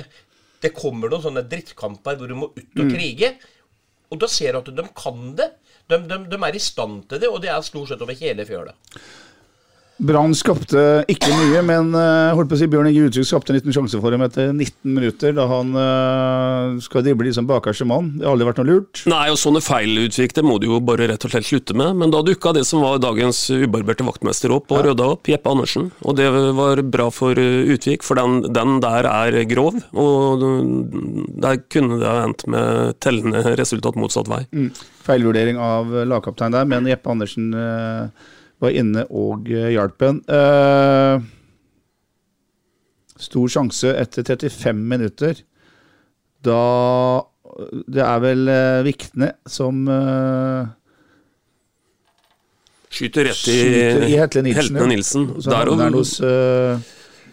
[0.63, 3.33] det kommer noen sånne drittkamper hvor du må ut og krige.
[4.07, 5.49] Og da ser du at de kan det.
[5.87, 8.47] De, de, de er i stand til det, og det er stort sett over hele
[8.47, 8.73] fjøla.
[9.97, 13.57] Brann skapte ikke mye, men eh, holdt på å si Bjørn Inge Utvik skapte en
[13.57, 18.11] liten sjanse for dem etter 19 minutter, da han uh, skal drible liksom bakerste mann.
[18.19, 19.01] Det har aldri vært noe lurt.
[19.09, 21.97] Nei, og sånne feil, Utvik, det må du jo bare rett og slett slutte med.
[21.97, 25.89] Men da dukka det som var dagens ubarberte vaktmester opp og rydda opp, Jeppe Andersen.
[26.05, 26.29] Og det
[26.61, 29.81] var bra for uh, Utvik, for den, den der er grov.
[29.97, 30.45] Og
[31.41, 34.43] der kunne det ha endt med tellende resultat motsatt vei.
[34.53, 34.69] Mm.
[35.07, 38.27] Feilvurdering av lagkaptein der, men Jeppe Andersen eh,
[38.63, 40.21] var inne og eh, hjalp en.
[40.29, 41.25] Eh,
[43.21, 45.43] stor sjanse etter 35 minutter.
[46.45, 46.61] Da
[47.89, 50.67] Det er vel eh, Vikne som eh,
[52.97, 54.61] Skyter rett i, skyter i Hetle Nilsen.
[54.77, 55.25] Heltene Nilsen.
[55.43, 56.79] Så Der og- hos, eh,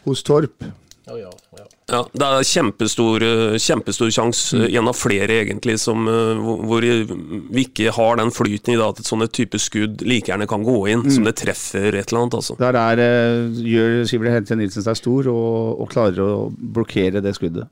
[0.04, 0.64] hos Torp.
[1.06, 1.64] Ja, ja, ja.
[1.86, 4.74] Ja, det er kjempestor, eh, kjempestor sjanse, Mm.
[4.78, 9.00] en av flere egentlig, som, eh, hvor vi ikke har den flyten i dag at
[9.00, 11.10] et sånne type skudd like gjerne kan gå inn, Mm.
[11.12, 12.34] som det treffer et eller annet.
[12.34, 12.56] altså.
[12.56, 17.34] Der er, eh, gjør Sivert Helte Nilsen seg stor og, og klarer å blokkere det
[17.34, 17.68] skuddet.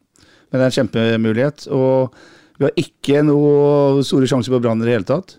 [0.52, 1.66] Men det er en kjempemulighet.
[1.72, 2.12] Og
[2.58, 5.38] vi har ikke noe store sjanser på Brann i det hele tatt.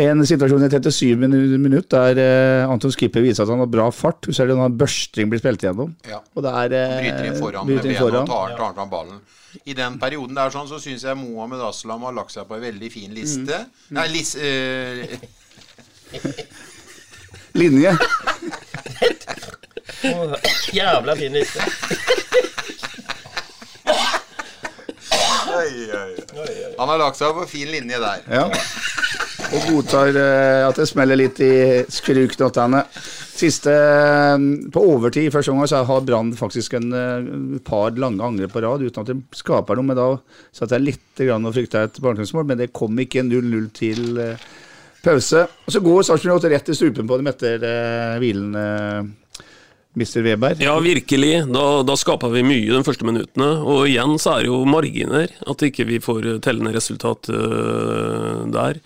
[0.00, 3.90] En situasjon i 37 minu- minutt der eh, Anton Skipper viser at han har bra
[3.92, 4.22] fart.
[4.24, 5.90] Du ser det når børsting blir spilt gjennom.
[6.08, 6.22] Ja.
[6.32, 8.22] Og det er eh, Bryter inn foran med bryter inn bena foran.
[8.22, 9.20] og tar, tar fram ballen.
[9.68, 12.64] I den perioden der sånn, så syns jeg Mohammed Aslam har lagt seg på en
[12.64, 13.58] veldig fin liste.
[13.90, 13.98] Mm.
[13.98, 15.04] Nei, lis, øh...
[17.60, 17.92] Linje.
[20.08, 20.32] oh,
[20.72, 21.68] Jævla fin liste.
[26.78, 28.22] Han har lagt seg på fin linje der.
[28.32, 28.46] Ja.
[29.52, 31.52] Og godtar eh, at det smeller litt i
[31.92, 32.80] skruknottene.
[32.92, 38.24] Siste eh, På overtid i første omgang så har Brann faktisk en eh, par lange
[38.24, 39.90] angre på rad uten at det skaper noe.
[39.90, 40.08] Men da
[40.56, 44.22] satt jeg litt grann og frykta et bakgrunnsmål, men det kom ikke 0-0 til
[45.04, 45.44] pause.
[45.66, 47.66] Og så går Sarpsborg rett i strupen på dem etter
[48.22, 48.56] hvilen.
[49.92, 50.22] Mr.
[50.24, 50.56] Weber.
[50.64, 51.42] Ja, virkelig.
[51.52, 53.50] Da, da skaper vi mye de første minuttene.
[53.60, 58.80] Og igjen så er det jo marginer at ikke vi får tellende resultat uh, der.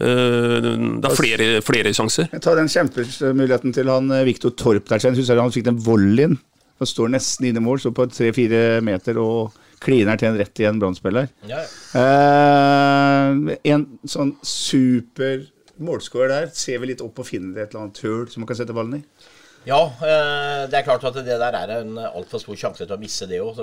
[0.00, 0.68] Eh,
[1.00, 2.30] det er flere, flere sjanser.
[2.32, 5.02] Jeg tar den kjempemuligheten til han eh, Viktor Torp der.
[5.02, 6.38] Jeg synes han fikk den volleyen.
[6.80, 10.60] Han står nesten inne i mål, så på tre-fire meter og kliner til en rett
[10.60, 11.28] i en Brann-spiller.
[11.48, 12.04] Ja, ja.
[12.04, 15.44] Eh, en sånn super
[15.80, 18.58] målskårer der ser vi litt opp og finner et eller annet hull som man kan
[18.58, 19.02] sette ballen i.
[19.68, 23.00] Ja, eh, det er klart at det der er en altfor stor sjanse til å
[23.00, 23.60] misse det òg.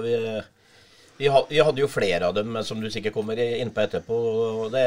[1.18, 3.82] Vi, vi, ha- vi hadde jo flere av dem, som du sikkert kommer inn på
[3.82, 4.18] etterpå.
[4.74, 4.84] Det,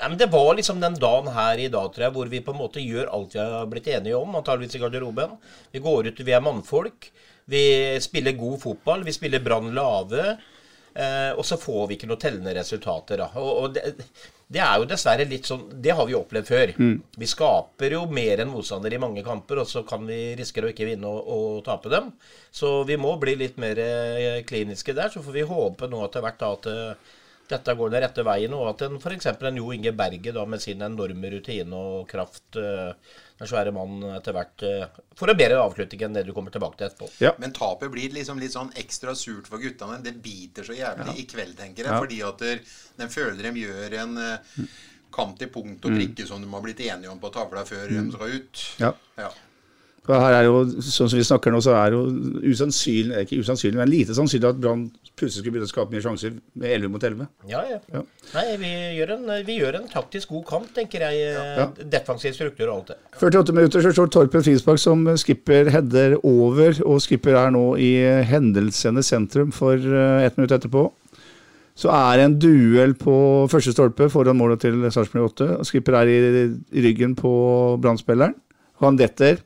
[0.00, 2.60] ja, det var liksom den dagen her i dag, tror jeg, hvor vi på en
[2.60, 5.34] måte gjør alt vi har blitt enige om, antageligvis i garderoben.
[5.74, 7.10] Vi går ut, vi er mannfolk.
[7.50, 7.64] Vi
[8.02, 9.04] spiller god fotball.
[9.06, 10.36] Vi spiller Brann lave.
[10.96, 13.20] Eh, og så får vi ikke noe tellende resultater.
[13.20, 13.28] Da.
[13.38, 13.92] Og, og det,
[14.46, 16.72] det er jo dessverre litt sånn Det har vi jo opplevd før.
[17.18, 20.74] Vi skaper jo mer enn motstander i mange kamper, og så kan vi risikere å
[20.74, 22.12] ikke vinne og, og tape dem.
[22.54, 25.10] Så vi må bli litt mer eh, kliniske der.
[25.10, 27.14] Så får vi håpe nå etter hvert da at eh,
[27.50, 29.26] dette går den rette veien, og at en f.eks.
[29.34, 34.16] en Jo Inge Berge da med sin enorme rutine og kraft, eh, den svære mannen
[34.16, 37.08] etter hvert, eh, får en bedre avslutning enn det du kommer tilbake til etterpå.
[37.20, 37.34] Ja.
[37.42, 39.98] Men tapet blir liksom litt sånn ekstra surt for guttene.
[40.04, 41.92] Det biter så jævlig i kveld, tenker jeg.
[41.92, 42.00] Ja.
[42.00, 42.62] Fordi at der,
[43.02, 44.62] de føler de gjør en eh,
[45.16, 48.06] kamp til punkt og prikke som de har blitt enige om på tavla før de
[48.12, 48.64] skal ut.
[48.80, 48.92] Ja.
[49.20, 49.30] Ja.
[50.06, 52.04] Og her er jo, sånn som vi snakker nå, så er jo
[52.46, 54.84] usannsynlig, ikke usannsynlig, men lite sannsynlig at Brann
[55.18, 57.26] plutselig skulle begynne å skape mye sjanser med 11 mot 11.
[57.50, 57.78] Ja, ja.
[57.94, 58.02] Ja.
[58.36, 61.22] Nei, vi gjør, en, vi gjør en taktisk god kamp, tenker jeg.
[61.32, 61.66] eh, Ja.
[61.96, 62.98] Defensiv struktur og alt det.
[63.18, 67.64] 48 minutter så står Torp en frispark som skipper header over, og skipper er nå
[67.80, 67.90] i
[68.30, 70.86] hendelsenes sentrum for eh, ett minutt etterpå.
[71.76, 73.14] Så er det en duell på
[73.52, 75.48] første stolpe foran målet til Sarpsborg 8.
[75.60, 76.20] og Skipper er i,
[76.72, 77.32] i ryggen på
[77.82, 78.32] Brann-spilleren.
[78.80, 79.42] Han detter,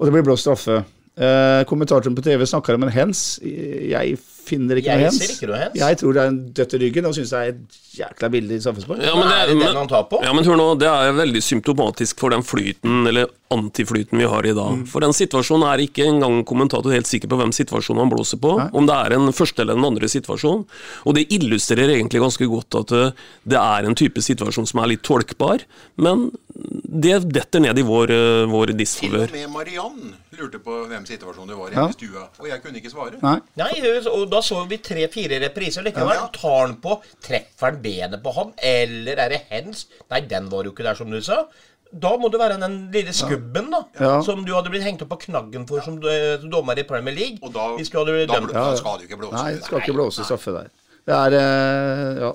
[0.00, 0.80] og det blir blå straffe.
[1.20, 3.38] Eh, kommentatoren på TV snakker om en hens.
[3.44, 4.14] Jeg
[4.50, 5.18] finner ikke Jeg noe hens.
[5.20, 5.74] ser ikke noe hens.
[5.76, 8.54] Jeg tror det er en dødt i ryggen, og syns det er et jækla bilde
[8.56, 9.02] i straffespark.
[9.04, 10.22] Ja, men det, Er det han tar på?
[10.24, 14.46] Ja, men hør nå, det er veldig symptomatisk for den flyten, eller antiflyten vi har
[14.48, 14.56] i Mm.
[14.56, 14.88] dag.
[14.88, 18.56] For den situasjonen er ikke engang kommentator helt sikker på hvem situasjonen han blåser på,
[18.72, 20.64] om det er en første eller en andre situasjon.
[21.04, 23.10] Og det illustrerer egentlig ganske godt at eh,
[23.46, 25.60] det er en type situasjon som er litt tolkbar,
[25.98, 28.10] men det detter ned i vår,
[28.50, 29.26] vår disfavør.
[29.30, 31.86] Til og med Mariann lurte på hvem situasjonen det var Ja.
[31.86, 32.24] hjemme i stua.
[32.40, 33.18] Og jeg kunne ikke svare.
[33.22, 33.38] Nei.
[33.56, 33.72] Nei,
[34.10, 36.14] og da så vi tre-fire repriser likevel.
[36.18, 36.28] Ja.
[36.34, 39.86] Tar han på, treffer han benet på han, eller er det hens?
[40.10, 41.44] Nei, den var jo ikke der, som du sa.
[41.92, 44.20] Da må det være den lille skubben da, Ja.
[44.22, 47.38] som du hadde blitt hengt opp på knaggen for som eh, dommer i Premier League.
[47.42, 48.52] Og da, Hvis du hadde da, dømt.
[48.52, 49.32] da skal du ikke blåse.
[49.42, 50.68] Nei, skal ikke blåse straffe der.
[51.06, 52.32] Det er eh, ja,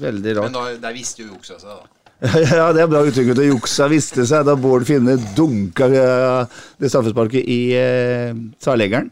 [0.00, 0.52] veldig Men rart.
[0.52, 1.86] da, der visste jo juksa seg, da.
[2.56, 3.34] Ja, det er bra uttrykk.
[3.36, 3.50] Det.
[3.50, 9.10] Juksa viste seg da Bård Finne dunka eh, det straffesparket i eh, tverrleggeren.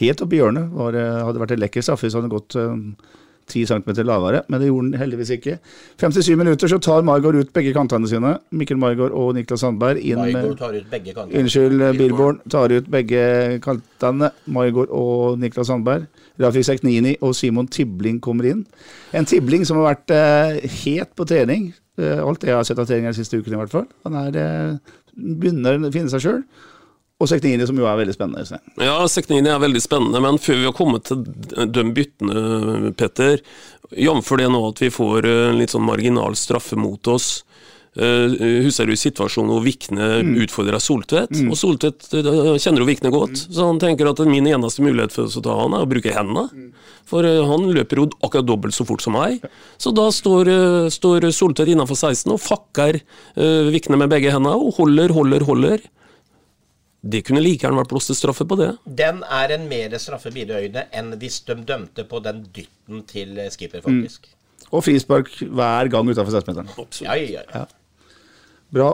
[0.00, 0.68] Helt oppi hjørnet.
[0.74, 3.16] Var, eh, hadde vært en lekker straffe hvis han hadde gått eh,
[3.50, 5.56] ti centimeter lavere, men det gjorde han heldigvis ikke.
[6.00, 8.36] 57 minutter så tar Margaard ut begge kantene sine.
[8.54, 11.42] Mikkel Margaard og Niklas Sandberg inn med tar ut begge kantene.
[11.42, 13.24] Unnskyld, Billborn tar ut begge
[13.64, 14.30] kantene.
[14.46, 16.06] Margaard og Niklas Sandberg.
[16.40, 18.64] Rafik Seknini og Simon Tibling kommer inn.
[19.12, 21.72] En Tibling som har vært eh, het på trening.
[22.00, 23.86] Eh, alt jeg har sett av trening de siste ukene, i hvert fall.
[24.08, 26.42] Han er, eh, begynner å finne seg sjøl.
[27.20, 28.46] Og Seknini, som jo er veldig spennende.
[28.48, 28.58] Så.
[28.80, 31.20] Ja, Seknini er veldig spennende, men før vi har kommet til
[31.68, 33.42] de byttene, Petter,
[33.92, 34.30] jf.
[34.40, 37.42] det nå at vi får eh, en litt sånn marginal straffe mot oss.
[37.98, 41.34] Uh, husker du situasjonen hvor Vikne utfordrer Soltvedt?
[41.50, 45.26] Og Soltvedt eh, kjenner jo Vikne godt, så han tenker at min eneste mulighet for
[45.26, 46.70] å ta han er å bruke hendene.
[47.10, 49.42] For uh, han løper jo akkurat dobbelt så fort som meg.
[49.74, 54.54] Så da står, uh, står Soltvedt innenfor 16 og fakker uh, Vikne med begge hendene
[54.54, 55.82] og holder, holder, holder.
[57.00, 58.70] Det kunne like gjerne vært blåst til straffe på det.
[58.86, 63.02] Den er en mer straffe i mine øyne enn hvis de dømte på den dytten
[63.10, 64.30] til skipper, faktisk.
[64.70, 66.70] Og frispark hver gang utafor 16-meteren.
[67.02, 67.66] Ja, ja, ja.
[68.74, 68.90] Bra.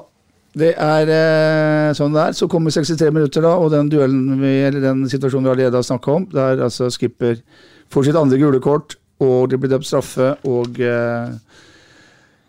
[0.57, 2.37] Det er eh, sånn det er.
[2.37, 5.85] Så kommer 63 minutter, da, og den duellen vi, eller den situasjonen vi allerede har
[5.85, 7.43] snakka om, der altså skipper
[7.93, 11.37] får sitt andre gule kort, og det blir dømt straffe, og eh,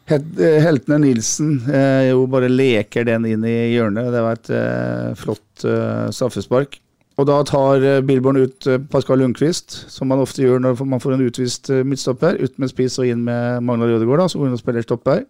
[0.08, 4.12] eh, heltene Nilsen eh, jo bare leker den inn i hjørnet.
[4.16, 6.80] Det var et eh, flott eh, straffespark.
[7.18, 11.04] Og da tar eh, Billborn ut eh, Pascal Lundqvist, som man ofte gjør når man
[11.04, 12.40] får en utvist midtstopper.
[12.40, 15.26] Ut med spiss og inn med Magnar da, som spiller stopper.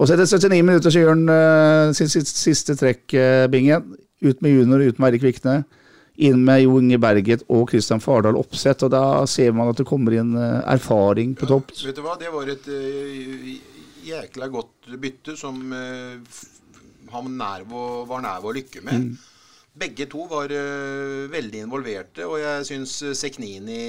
[0.00, 3.98] Og så etter 79 minutter så gjør han uh, siste trekk, uh, Bingen.
[4.24, 5.60] Ut med junior, ut med Eirik Vikne.
[6.20, 9.88] Inn med Jo Inge Berget og Kristian Fardal oppsett, og da ser man at det
[9.88, 11.72] kommer inn uh, erfaring på topp.
[11.80, 13.52] Vet du hva, det var et eh,
[14.04, 16.40] jækla godt bytte som eh,
[17.10, 19.10] han nær var nær ved å lykke med.
[19.80, 23.80] Begge to var eh, veldig involverte, og jeg syns Seknini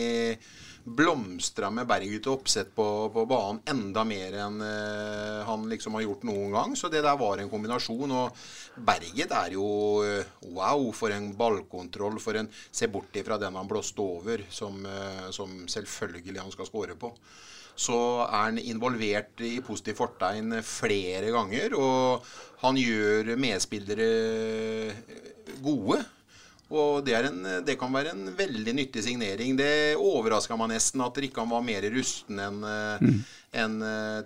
[0.84, 6.06] blomstra med Berget og oppsett på, på banen enda mer enn eh, han liksom har
[6.06, 6.76] gjort noen gang.
[6.78, 8.12] Så det der var en kombinasjon.
[8.16, 8.42] Og
[8.88, 9.68] Berget er jo
[10.06, 12.20] eh, wow for en ballkontroll.
[12.24, 16.70] For en Se bort ifra den han blåste over, som, eh, som selvfølgelig han skal
[16.70, 17.14] score på
[17.82, 21.74] så er han involvert i positiv fortegn flere ganger.
[21.80, 22.26] Og
[22.62, 24.10] han gjør medspillere
[25.64, 26.02] gode.
[26.72, 29.58] Og det, er en, det kan være en veldig nyttig signering.
[29.60, 33.18] Det overraska meg nesten at ikke han var mer rusten enn mm.
[33.64, 33.76] en,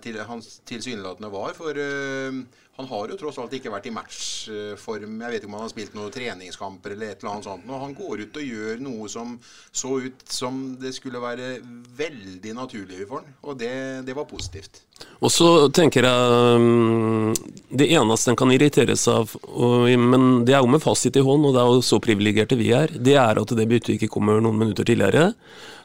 [0.04, 1.56] til, han tilsynelatende var.
[1.58, 2.38] For eh,
[2.76, 5.20] han har jo tross alt ikke vært i matchform.
[5.22, 7.68] Jeg vet ikke om han har spilt noen treningskamper eller et eller annet sånt.
[7.70, 9.36] Og han går ut og gjør noe som
[9.72, 11.54] så ut som det skulle være
[11.96, 13.38] veldig naturlig for han.
[13.48, 13.72] Og det,
[14.04, 14.82] det var positivt.
[15.24, 17.32] Og så tenker jeg um,
[17.68, 21.48] Det eneste en kan irriteres av, og, men det er jo med fasit i hånd,
[21.48, 24.40] og det er jo så privilegerte vi er, det er at det byttet ikke kommer
[24.40, 25.30] noen minutter tidligere.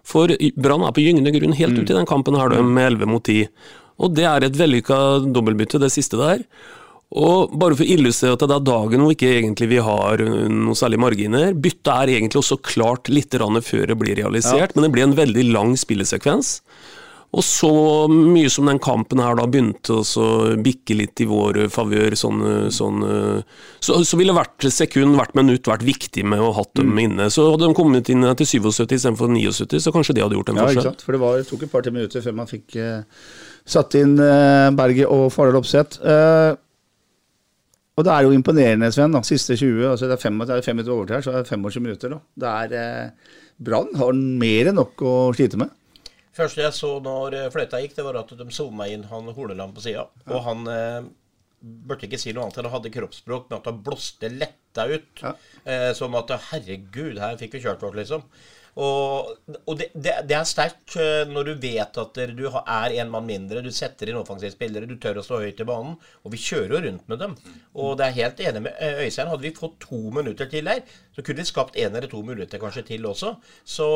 [0.07, 3.23] For Brann er på gyngende grunn helt ut i den kampen her, med 11 mot
[3.23, 3.47] 10.
[4.01, 4.97] Og det er et vellykka
[5.31, 6.43] dobbeltbytte, det siste der.
[7.11, 10.61] Og bare for å illustrere at det er dagen hvor ikke egentlig vi har noen
[10.69, 11.51] noe særlig marginer.
[11.51, 15.51] Byttet er egentlig også klart litt før det blir realisert, men det blir en veldig
[15.51, 16.59] lang spillesekvens.
[17.31, 17.71] Og så
[18.11, 20.25] mye som den kampen her da begynte å
[20.59, 22.41] bikke litt i vår favør, sånn,
[22.75, 23.05] sånn,
[23.79, 27.29] så, så ville hvert sekund, hvert minutt vært viktig med å ha hatt dem inne.
[27.31, 30.59] Så hadde de kommet inn til 77 istedenfor 79, så kanskje det hadde gjort en
[30.59, 31.05] Ja, ikke sant?
[31.07, 33.23] For det, var, det tok et par-tre minutter før man fikk uh,
[33.77, 36.03] satt inn uh, Berget og Fardal Opseth.
[36.03, 36.51] Eh,
[38.01, 39.13] og det er jo imponerende, Sven.
[39.13, 41.43] da, Siste 20, altså det er fem, det er fem minutter overtid her, så er
[41.43, 42.15] det 25 minutter.
[42.15, 42.19] da.
[42.43, 45.69] Det er eh, Brann har mer enn nok å slite med.
[46.33, 49.75] første jeg så når eh, fløyta gikk, det var at de zooma inn han Horneland
[49.77, 50.07] på sida.
[50.31, 51.11] Og han eh,
[51.61, 55.11] burde ikke si noe annet enn han hadde kroppsspråk men at han blåste letta ut.
[55.21, 55.35] Ja.
[55.61, 58.25] Eh, som at herregud, her fikk vi kjørt vårt, liksom.
[58.79, 59.33] Og,
[59.65, 63.27] og det, det, det er sterkt eh, når du vet at du er en mann
[63.27, 65.97] mindre, du setter inn offensive spillere, du tør å stå høyt i banen.
[66.23, 67.35] Og vi kjører jo rundt med dem.
[67.75, 69.31] Og det er helt enig med eh, Øystein.
[69.31, 72.61] Hadde vi fått to minutter til der, så kunne vi skapt en eller to muligheter
[72.61, 73.35] kanskje til også.
[73.67, 73.87] Så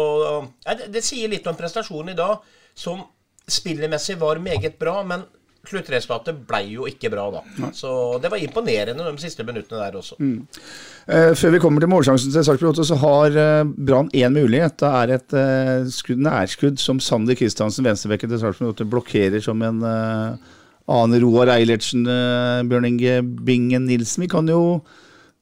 [0.66, 2.44] ja, det, det sier litt om prestasjonen i dag,
[2.76, 3.06] som
[3.46, 5.24] spillemessig var meget bra, men
[5.70, 7.42] sluttresultatet ble jo ikke bra da.
[7.76, 7.90] Så
[8.24, 10.18] det var imponerende de siste minuttene der også.
[10.20, 14.78] Eh, før vi kommer til målsjansen til Sarpsborg 8, så har eh, Brann én mulighet.
[14.82, 19.62] Det er et eh, skudd, nærskudd som Sander Kristiansen, venstrebekken til Sarpsborg 8, blokkerer som
[19.66, 20.54] en eh,
[20.96, 24.26] annen Roar Eilertsen, eh, Bjørn Inge Bingen Nilsen.
[24.26, 24.82] Vi kan jo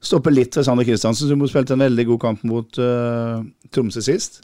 [0.04, 3.40] stoppe litt ved Sander Kristiansen, som spilte en veldig god kamp mot eh,
[3.72, 4.42] Tromsø sist.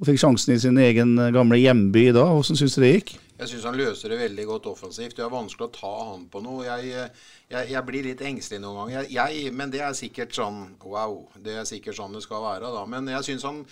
[0.00, 2.24] Og fikk sjansen i sin egen gamle hjemby da.
[2.32, 3.18] Hvordan syns du det gikk?
[3.40, 5.14] Jeg syns han løser det veldig godt offensivt.
[5.16, 6.66] Det er vanskelig å ta han på noe.
[6.66, 7.06] Jeg,
[7.48, 9.06] jeg, jeg blir litt engstelig noen ganger.
[9.08, 11.22] Jeg, men det er sikkert sånn Wow.
[11.40, 12.84] Det er sikkert sånn det skal være, da.
[12.90, 13.62] Men jeg syns han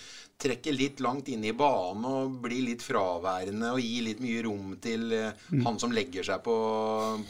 [0.40, 4.72] trekker litt langt inn i banen og blir litt fraværende og gir litt mye rom
[4.80, 5.64] til mm.
[5.66, 6.56] han som legger seg på,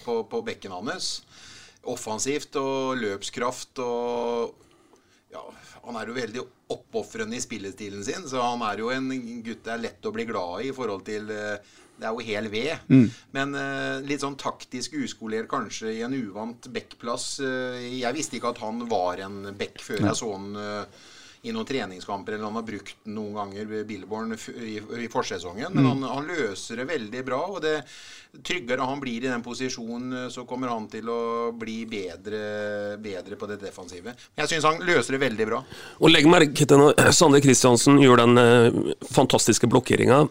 [0.05, 1.16] på, på bekken hans.
[1.89, 4.64] Offensivt og løpskraft og
[5.32, 5.43] ja,
[5.89, 9.09] han er jo veldig oppofrende i spillestilen sin, så han er jo en
[9.45, 12.24] gutt det er lett å bli glad i i forhold til eh, Det er jo
[12.24, 12.72] hel ved.
[13.34, 17.30] Men uh, litt sånn taktisk uskolert kanskje i en uvant backplass.
[17.42, 21.07] Uh, jeg visste ikke at han var en back før jeg så han uh,
[21.46, 25.70] i noen treningskamper, eller han har brukt den noen ganger ved Billborn i, i forsesongen.
[25.70, 27.38] Men han, han løser det veldig bra.
[27.46, 27.76] og det
[28.44, 31.20] Tryggere han blir i den posisjonen, så kommer han til å
[31.57, 34.12] bli bedre, bedre på det defensive.
[34.12, 35.62] Men jeg syns han løser det veldig bra.
[36.03, 40.26] Og legg merke til når Sander Kristiansen gjør den fantastiske blokkeringa.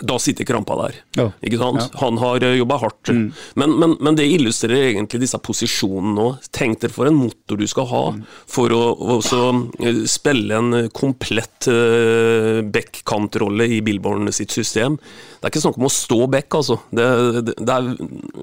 [0.00, 0.94] Da sitter krampa der.
[1.18, 1.26] Ja.
[1.44, 1.92] Ikke sant?
[2.00, 3.10] Han har jobba hardt.
[3.12, 6.28] Men, men, men det illustrerer egentlig disse posisjonene nå.
[6.54, 8.02] Tenk deg for en motor du skal ha
[8.48, 14.96] for å eh, spille en komplett uh, back-kant-rolle i Billborn sitt system.
[15.42, 16.76] Det er ikke snakk om å stå back, altså.
[16.94, 17.86] Det, det, det er,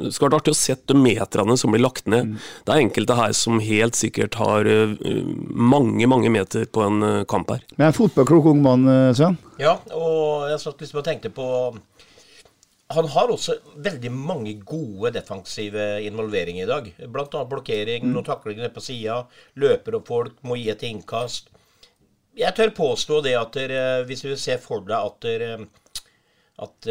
[0.04, 2.34] det skal være artig å sette meterne som blir lagt ned.
[2.68, 4.98] Det er enkelte her som helt sikkert har eh,
[5.48, 7.64] mange, mange meter på en eh, kamp her.
[7.78, 9.40] Men en fotballklok ung mann, eh, Sven.
[9.64, 11.48] Ja, og jeg satt liksom og tenkte på
[12.98, 16.94] Han har også veldig mange gode defensive involveringer i dag.
[17.00, 19.22] Annet blokkering, noen taklinger nede på sida,
[19.56, 21.48] løper opp folk, må gi et innkast.
[22.36, 25.70] Jeg tør påstå det at der, hvis du ser for deg at dere
[26.60, 26.90] at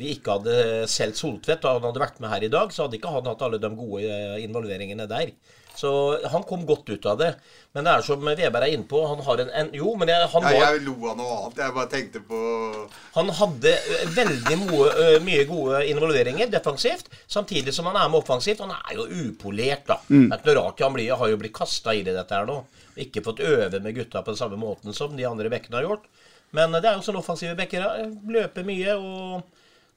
[0.00, 0.56] vi ikke hadde
[0.90, 3.44] solgt Soltvedt, og han hadde vært med her i dag, så hadde ikke han hatt
[3.46, 5.32] alle de gode eh, involveringene der.
[5.78, 5.90] Så
[6.26, 7.28] han kom godt ut av det.
[7.76, 10.26] Men det er som Veberg er inne på, han har en, en Jo, men jeg,
[10.32, 11.60] han Ja, var jeg lo av noe annet.
[11.62, 12.40] Jeg bare tenkte på
[13.14, 13.74] han hadde
[14.16, 14.88] veldig moe,
[15.22, 18.64] mye gode involveringer defensivt, samtidig som han er med offensivt.
[18.64, 20.00] Han er jo upolert, da.
[20.08, 22.48] Det er ikke noe rart han blir, har jo blitt kasta i det dette her
[22.50, 22.58] nå.
[22.98, 26.10] Ikke fått øve med gutta på den samme måten som de andre bekkene har gjort.
[26.56, 27.84] Men det er jo sånn offensive bekker.
[27.84, 28.08] ja.
[28.38, 29.42] Løper mye, og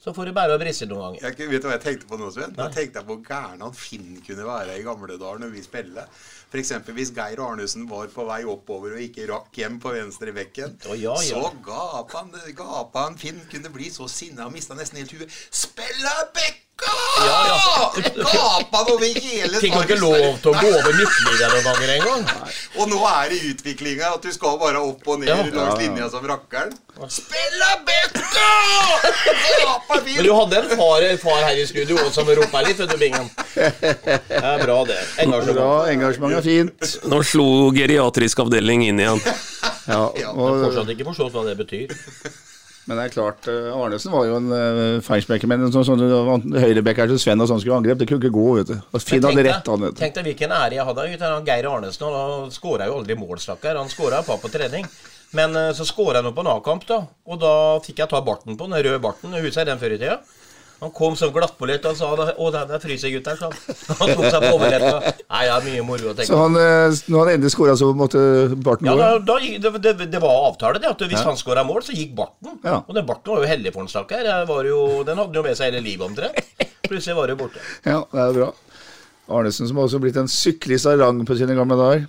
[0.02, 1.28] så får det bære og brise noen ganger.
[1.30, 2.56] jeg, Vet du hva jeg tenkte på nå, Sven?
[2.58, 5.62] Nå tenkte jeg på hvor gæren han Finn kunne være i gamle dager når vi
[5.64, 6.08] spilte.
[6.52, 6.72] F.eks.
[6.98, 10.74] hvis Geir Arnesen var på vei oppover og ikke rakk hjem på venstre bekken.
[10.90, 11.16] Ja, ja.
[11.22, 15.32] Så gapa han, gapa han Finn kunne bli så sinna mista nesten helt huet.
[15.54, 16.71] Spilla bekka!
[16.82, 17.58] Ja, ja.
[18.32, 22.24] Gapa over hele Fikk jo ikke lov til å gå over midtlinja noen ganger engang.
[22.80, 25.38] Og nå er det utviklinga at du skal bare opp og ned Ja.
[25.54, 26.74] langs linja som rakkeren.
[27.08, 27.72] Spilla!
[29.62, 32.90] Gapa Men du hadde en far, far her i studio også som ropa litt, vet
[32.92, 33.30] du, Bingen.
[33.56, 35.00] Det er bra, det.
[35.22, 35.90] Bra, Engasjement.
[35.94, 36.94] engasjement er fint.
[37.12, 39.22] Nå slo geriatrisk avdeling inn igjen.
[39.88, 40.16] Ja, og,
[40.66, 41.94] Fortsatt ikke forstått hva det betyr.
[42.92, 47.08] Men det er klart, eh, Arnesen var jo en uh, feinschmecker, men sånn, sånn høyrebekker
[47.08, 48.74] til Sven og sånn skulle angrep, det kunne ikke gå, vet du.
[48.92, 50.02] Og Finn hadde rett, han, vet du.
[50.02, 52.20] Tenk deg hvilken ære jeg hadde Vet han Geir Arnesen.
[52.20, 53.80] Han skåra jo aldri mål, stakkar.
[53.80, 54.90] Han skåra par på trening.
[55.32, 57.00] Men eh, så skåra han jo på en A-kamp, da.
[57.32, 57.54] Og da
[57.86, 59.40] fikk jeg ta barten på den røde barten.
[59.40, 60.20] Husker jeg den før i tida?
[60.82, 63.98] Han kom som glattpolert og sa 'Å, den er fryser, gutter', sa han.
[64.00, 65.14] Han tok seg på overleppa.
[65.30, 66.42] Nei, det er mye moro å tenke Så på.
[66.42, 68.22] han, eh, når han endelig skåra, så måtte
[68.66, 69.26] Barten Ja, gå?
[69.26, 70.90] da, da, det, det, var avtale, det.
[70.90, 72.58] At hvis han skåra mål, så gikk barten.
[72.66, 72.80] Ja.
[72.88, 74.26] Og den barten var jo heldig for den stakkar.
[74.26, 76.42] Den hadde jo med seg hele livet omtrent.
[76.90, 77.62] Plutselig var det borte.
[77.86, 78.50] Ja, det er bra.
[79.32, 82.08] Arnesen som har også blitt en syklist av rang på sine gamle dager.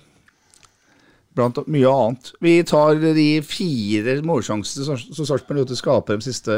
[1.37, 2.33] Blant mye annet.
[2.41, 6.57] Vi tar de fire målsjansene som Sarpsborg måtte skape de siste,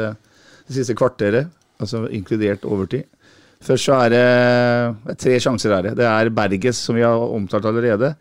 [0.66, 3.04] det siste kvarteret, altså inkludert overtid.
[3.66, 5.92] Først så er det, tre sjanser her.
[5.96, 8.14] Det er Berges, som vi har omtalt allerede.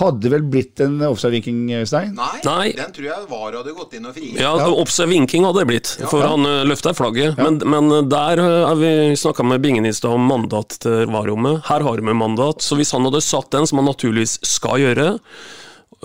[0.00, 2.14] Hadde vel blitt en offside-vinking, Stein?
[2.16, 2.68] Nei, Nei.
[2.78, 4.38] den tror jeg VAR hadde gått inn og frigitt.
[4.40, 7.36] Ja, Oppse vinking hadde det blitt, for han uh, løfta flagget.
[7.36, 11.66] Men, men der uh, har vi snakka med Bingen i stad om mandat til varerommet.
[11.68, 15.10] Her har vi mandat, så hvis han hadde satt den, som han naturligvis skal gjøre,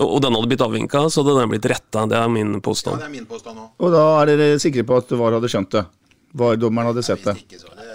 [0.04, 2.04] og den hadde blitt avvinka, så hadde den blitt retta.
[2.12, 3.00] Det er min Ja, påstand.
[3.00, 3.72] det er min påstand også.
[3.80, 5.86] Og da er dere sikre på at VAR hadde skjønt det?
[6.34, 7.36] VAR-dommeren hadde sett det?
[7.44, 7.86] Ikke så det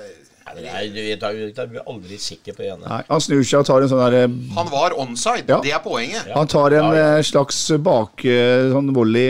[0.53, 2.85] Nei, du vet, er aldri sikker på det ene.
[2.85, 5.47] Nei, han snur seg og tar en sånn der eh, Han var onside.
[5.49, 5.57] Ja.
[5.63, 6.27] Det er poenget.
[6.29, 7.07] Han tar en Ja, ja.
[7.17, 9.23] eh, slags bak eh, sånn volley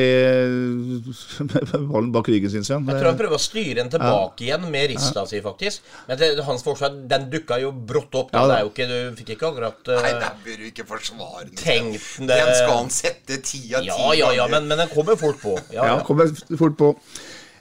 [1.47, 2.66] med ballen bak ryggen sin.
[2.68, 5.88] Jeg tror han prøver å styre den tilbake igjen med rista si, faktisk.
[6.10, 8.34] Men det, hans forsvar, den dukka jo brått opp.
[8.36, 10.88] Ja, det er jo ikke, du fikk ikke akkurat uh, Nei, den bør du ikke
[10.91, 11.47] forsvare.
[11.64, 11.93] den.
[12.34, 14.58] Den skal han sette ti av ti Ja, ja, ja, ganger.
[14.58, 15.56] men, men den kommer fort på.
[15.72, 16.04] Ja, Ja, ja.
[16.04, 16.91] kommer fort på.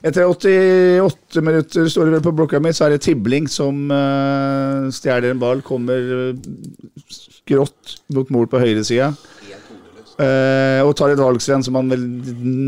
[0.03, 4.89] Etter 88 minutter står det vel på blokka mi, så er det Tibling som uh,
[4.91, 5.61] stjeler en ball.
[5.63, 6.41] Kommer eh,
[7.07, 9.13] skrått mot mål på høyresida.
[10.13, 12.03] Uh, og tar et valgsrenn som han vel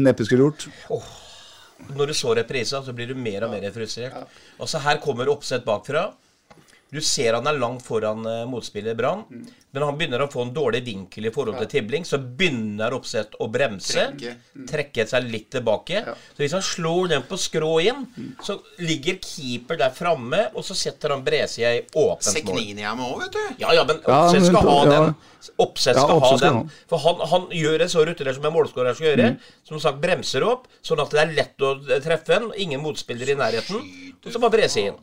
[0.07, 0.63] neppe skulle gjort.
[1.91, 4.31] når du så reprisa, så blir du mer og mer frustrert.
[4.55, 6.07] Og så her kommer oppsett bakfra.
[6.96, 9.26] Du ser han er langt foran eh, motspiller Brann.
[9.30, 9.46] Mm.
[9.76, 13.34] Men han begynner å få en dårlig vinkel i forhold til Tibling, så begynner Oppsett
[13.43, 14.06] å bremse.
[14.14, 14.36] Trekke.
[14.56, 14.68] Mm.
[14.70, 16.00] Trekke seg litt tilbake.
[16.32, 18.30] Så hvis han slår den på skrå inn, Mm.
[18.46, 22.34] så ligger keeper der framme, og så setter han Bresia i åpent mål.
[22.38, 23.41] Seknini jeg med òg, vet du.
[23.66, 25.16] Ja, ja, men Opseth skal ha den.
[25.60, 26.56] Oppsett skal ha Oppsett skal den.
[26.56, 26.64] ha.
[26.64, 26.88] Mm.
[26.93, 29.30] For han, han gjør det så rutinert som en målskårer skal gjøre.
[29.68, 31.76] Som sagt bremser opp, sånn at det er lett å
[32.08, 32.48] treffe en.
[32.56, 33.84] Ingen motspiller i nærheten.
[34.26, 34.96] Og så bare brese inn.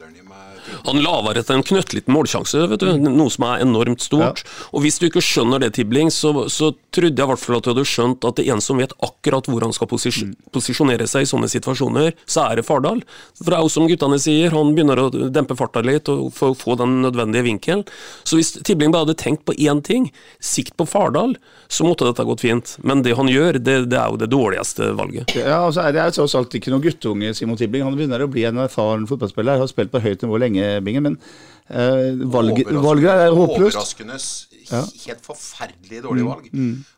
[0.87, 4.45] Han laver etter en knøttliten målsjanse, vet du, noe som er enormt stort.
[4.73, 7.67] Og hvis du ikke skjønner det, Tibling, så, så trodde jeg i hvert fall at
[7.67, 11.07] du hadde skjønt at det er en som vet akkurat hvor han skal posis posisjonere
[11.09, 13.01] seg i sånne situasjoner, så er det Fardal.
[13.41, 16.53] For det er jo som guttene sier, han begynner å dempe farta litt og få,
[16.59, 17.85] få den nødvendige vinkelen.
[18.29, 20.11] Så hvis Tibling bare hadde tenkt på én ting,
[20.43, 21.37] sikt på Fardal,
[21.73, 22.75] så måtte dette gått fint.
[22.85, 25.33] Men det han gjør, det, det er jo det dårligste valget.
[25.39, 27.87] Ja, altså det er jo tross alt ikke noen guttunge, Simon Tibling.
[27.87, 29.61] Han begynner å bli en erfaren fotballspiller.
[29.63, 30.52] Har spilt på høyt nivå lenge,
[30.85, 31.03] Bingen.
[31.03, 31.19] Men
[31.71, 33.77] eh, valget, valget er håpløst.
[33.77, 34.19] Overraskende
[35.07, 36.49] helt forferdelig dårlig valg.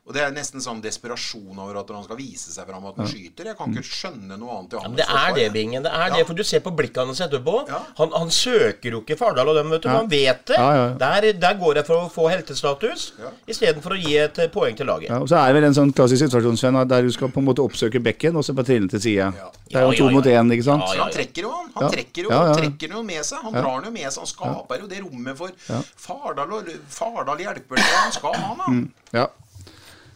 [0.04, 3.06] Og det er nesten sånn desperasjon over at han skal vise seg fram at han
[3.08, 3.46] skyter.
[3.48, 5.46] Jeg kan ikke skjønne noe annet i Men det er det.
[5.54, 5.82] Bingen.
[5.86, 6.16] Det er Ja.
[6.18, 7.54] det, for du ser på blikket han setter på.
[7.70, 7.78] Ja.
[7.96, 9.88] Han, han søker jo ikke Fardal og dem, vet du.
[9.88, 9.94] Ja.
[9.96, 10.58] Han vet det.
[10.60, 10.98] Ja, ja, ja.
[11.00, 13.30] Der, der går jeg for å få heltestatus, Ja.
[13.48, 15.08] istedenfor å gi et eh, poeng til laget.
[15.08, 17.40] Ja, og så er det vel en sånn klassisk situasjon Sven, der du skal på
[17.40, 19.30] en måte oppsøke bekken, og så bare trille til sida.
[19.72, 20.16] Det er Ja, jo to ja, ja.
[20.18, 20.84] mot én, ikke sant?
[20.84, 21.70] Ja, ja, han trekker jo han.
[21.80, 22.58] Han trekker jo, Ja, ja, ja.
[22.60, 23.38] trekker jo med seg.
[23.42, 24.20] Han drar den jo med seg.
[24.20, 25.48] Han skaper jo det rommet for
[25.96, 26.52] Fardal.
[26.60, 27.88] Og Fardal hjelper det.
[28.04, 29.18] Han skal ha han, da.
[29.22, 29.26] Ja.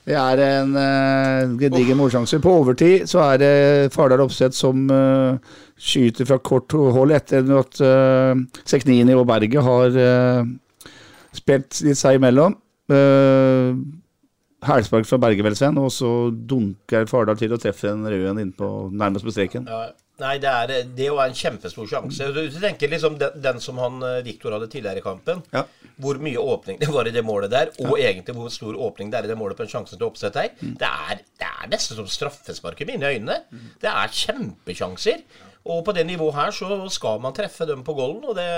[0.08, 2.38] Det er en uh, gedigen målsjanse.
[2.40, 3.52] På overtid så er det
[3.92, 5.36] Fardal Opseth som uh,
[5.76, 10.48] skyter fra kort hold etter at uh, Seknini og Berget har uh,
[11.36, 12.56] spilt litt seg imellom.
[12.88, 13.76] Uh,
[14.64, 18.40] Hælspark fra Berget, vel, Sven, og så dunker Fardal til og treffer en rød en
[18.42, 19.68] innpå nærmest på streken.
[19.68, 19.90] Ja.
[20.18, 22.30] Nei, det er, det er jo en kjempestor sjanse.
[22.34, 25.44] Du, tenker liksom den, den som han eh, Viktor hadde tidligere i kampen.
[25.54, 25.62] Ja.
[26.02, 29.20] Hvor mye åpning det var i det målet der, og egentlig hvor stor åpning det
[29.20, 30.50] er i det målet på en sjanse til oppsett her.
[30.58, 33.40] Det, er, det er nesten som straffespark i mine øyne.
[33.82, 35.22] Det er kjempesjanser.
[35.68, 38.48] Og på det nivået her så skal man treffe dem på golden, og det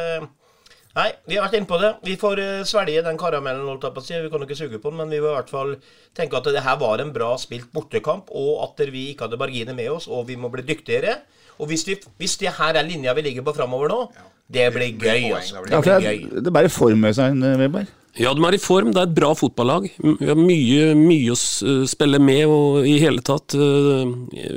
[0.90, 1.90] Nei, vi har vært inne på det.
[2.02, 4.16] Vi får eh, svelge den karamellen, holdt jeg på å si.
[4.18, 5.76] Vi kan jo ikke suge på den, men vi vil i hvert fall
[6.18, 9.76] tenke at det her var en bra spilt bortekamp, og at vi ikke hadde marginer
[9.78, 11.20] med oss, og vi må bli dyktigere.
[11.60, 14.02] Og hvis, vi, hvis det her er linja vi ligger på framover nå,
[14.50, 15.60] det blir gøy, altså.
[15.60, 16.22] Det blir det, gøy.
[16.24, 17.90] er, det er bare form med seg, Weber.
[18.18, 18.90] Ja, de er i form.
[18.90, 19.86] Det er et bra fotballag.
[20.00, 24.10] Vi har mye, mye å spille med, og i hele tatt eh,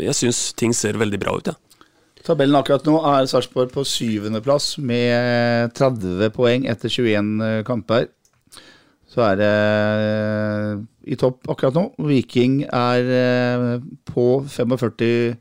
[0.07, 1.59] Jeg syns ting ser veldig bra ut, ja.
[2.23, 8.07] Tabellen akkurat nå er Sarpsborg på syvendeplass med 30 poeng etter 21 kamper.
[9.11, 10.69] Så er det eh,
[11.13, 11.89] i topp akkurat nå.
[12.07, 13.67] Viking er eh,
[14.09, 15.35] på 45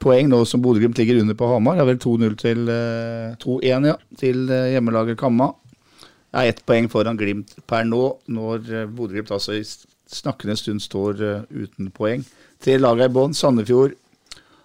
[0.00, 1.76] poeng nå som Bodø-Glimt ligger under på Hamar.
[1.76, 5.50] Det er vel 2-0 til eh, 2-1 ja, til eh, hjemmelaget Kamma.
[6.30, 9.64] Det er ett poeng foran Glimt per nå, når eh, Bodø-Glimt altså i
[10.10, 12.24] snakkende stund står eh, uten poeng.
[12.60, 13.36] Tre lag er i bånn.
[13.36, 13.96] Sandefjord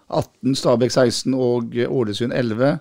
[0.08, 2.78] 18, Stabæk 16 og Ålesund 11.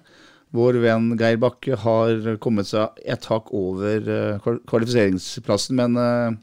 [0.55, 6.39] Vår venn Geir Bakke har kommet seg et hakk over eh, kvalifiseringsplassen, men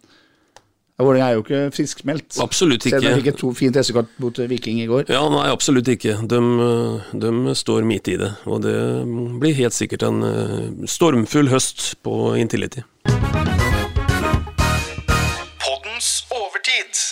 [1.05, 2.37] Vålerenga er jo ikke friskmeldt.
[2.43, 5.09] Absolutt Selv om de fikk et to fint resultat mot eh, Viking i går.
[5.11, 6.17] Ja, nei, absolutt ikke.
[6.29, 8.31] De, eh, de står midt i det.
[8.45, 8.75] Og det
[9.41, 12.83] blir helt sikkert en eh, stormfull høst på Intility.
[15.61, 17.05] Poddens overtid.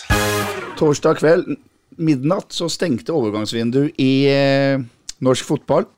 [0.80, 1.56] Torsdag kveld,
[2.00, 4.84] midnatt, så stengte overgangsvinduet i eh,
[5.24, 5.88] norsk fotball.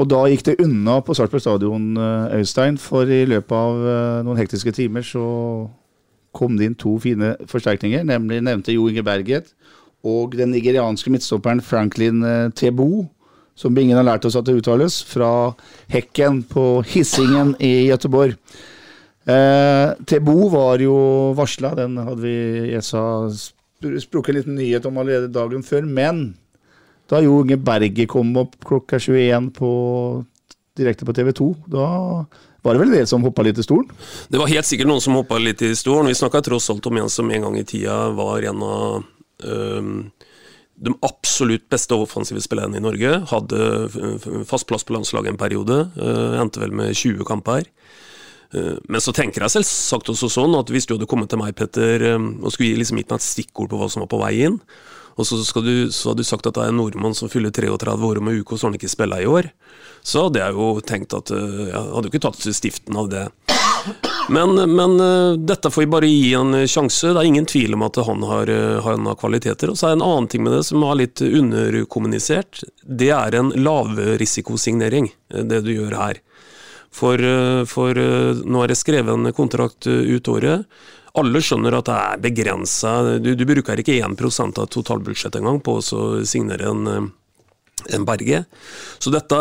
[0.00, 1.92] Og da gikk det unna på Sarpsborg stadion,
[2.32, 5.24] Øystein, for i løpet av eh, noen hektiske timer så
[6.32, 9.52] kom det inn to fine forsterkninger, nemlig nevnte Jo Inge Berget
[10.02, 13.06] og den nigerianske midtstopperen Franklin eh, Tebo,
[13.54, 15.52] som ingen har lært oss at det uttales, fra
[15.92, 18.34] Hekken på Hissingen i Gøteborg.
[19.22, 20.96] Eh, Tebo var jo
[21.38, 22.36] varsla, den hadde vi
[22.72, 25.86] jeg sprukket en liten nyhet om allerede dagen før.
[25.86, 26.32] Men
[27.10, 29.70] da Jo Inge Berget kom opp klokka 21 på,
[30.78, 31.86] direkte på TV 2, da
[32.62, 33.88] var det vel det som hoppa litt i stolen?
[34.30, 36.06] Det var helt sikkert noen som hoppa litt i stolen.
[36.12, 39.02] Vi snakka tross alt om en som en gang i tida var en av
[39.42, 39.96] øhm,
[40.82, 43.16] de absolutt beste offensive spillerne i Norge.
[43.32, 45.80] Hadde fast plass på landslaget en periode.
[45.98, 47.66] øh, endte vel med 20 kamper.
[48.54, 51.56] Eh, Men så tenker jeg selvsagt også sånn at hvis du hadde kommet til meg,
[51.58, 54.60] Petter, og skulle liksom gitt meg et stikkord på hva som var på vei inn,
[55.16, 57.96] og så, du, så hadde du sagt at det er en nordmann som fyller 33
[58.08, 59.50] år om en uke, og så har han ikke spilla i år,
[60.02, 63.26] så hadde jeg jo tenkt at eh, Jeg hadde jo ikke tatt stiften av det.
[64.30, 67.12] Men, men eh, dette får vi bare gi en sjanse.
[67.12, 69.70] Det er ingen tvil om at han har, eh, har kvaliteter.
[69.70, 72.64] Og så er det en annen ting med det som er litt underkommunisert.
[72.82, 76.22] Det er en lavrisikosignering, det du gjør her.
[76.92, 77.16] For,
[77.64, 80.66] for nå er det skrevet en kontrakt ut året.
[81.20, 82.92] Alle skjønner at det er begrensa.
[83.20, 87.10] Du, du bruker ikke 1% av totalbudsjettet engang på å signere en eh,
[87.90, 88.44] en Berge.
[89.02, 89.38] Så dette,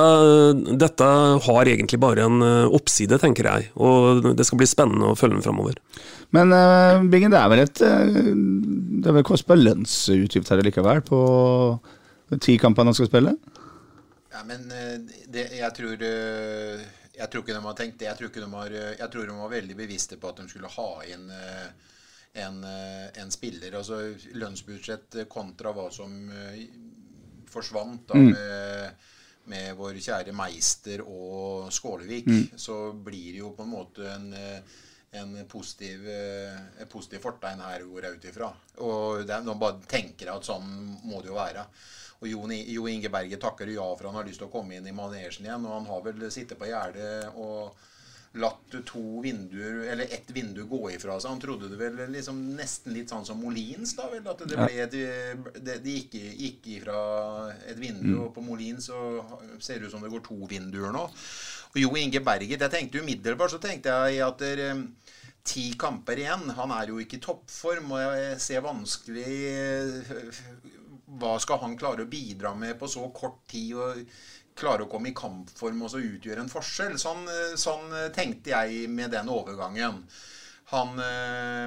[0.79, 1.07] dette,
[1.45, 3.67] har egentlig bare en eh, oppside, tenker jeg.
[3.77, 5.77] Og det skal bli spennende å følge den framover.
[6.33, 11.19] Men uh, Bingen, det er vel et Det er vel kostbar lønnsutgifter likevel på
[12.39, 13.33] ti kampene han skal spille?
[14.31, 16.85] Ja, men det, jeg tror uh,
[17.21, 18.07] Jeg tror ikke de har tenkt det.
[18.09, 20.71] Jeg tror, ikke de har, jeg tror de var veldig bevisste på at de skulle
[20.73, 21.27] ha inn
[22.41, 23.75] en, en spiller.
[23.77, 23.99] Altså
[24.41, 26.15] lønnsbudsjett kontra hva som
[27.51, 28.31] forsvant da, Mm.
[28.31, 28.93] med,
[29.51, 32.49] med vår kjære Meister og Skålevik, Mm.
[32.57, 34.61] så blir det jo på en måte en, eh,
[35.13, 38.53] en positiv, en positiv fortegn her går jeg ut ifra.
[38.77, 41.65] Og det nå bare tenker jeg at sånn må det jo være.
[42.21, 44.93] Og Jo, Inge Berge takker ja for han har lyst til å komme inn i
[44.93, 45.65] manesjen igjen.
[45.65, 47.73] Og han har vel sittet på gjerdet og
[48.39, 51.33] latt to vinduer, eller ett vindu gå ifra seg.
[51.33, 54.21] Han trodde det vel liksom nesten litt sånn som Molins, da vel.
[54.31, 54.93] At det ble et,
[55.57, 56.99] det, det gikk, gikk ifra
[57.67, 58.21] et vindu, Mm.
[58.23, 59.01] og på Molins så
[59.59, 61.03] ser det ut som det går to vinduer nå.
[61.73, 64.85] Og Jo Inge Berget, jeg tenkte umiddelbart så tenkte jeg at det, eh,
[65.43, 66.47] ti kamper igjen.
[66.55, 69.27] Han er jo ikke i toppform, og jeg ser vanskelig
[71.19, 73.73] Hva skal han klare å bidra med på så kort tid?
[73.75, 74.05] og
[74.61, 76.97] klare å komme i kampform og så utgjøre en forskjell.
[76.99, 80.01] Sånn, eh, sånn tenkte jeg med den overgangen.
[80.71, 81.65] Han eh,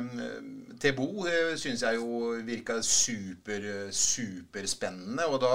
[0.80, 5.26] eh, syns jeg jo virka super, superspennende.
[5.28, 5.54] Og da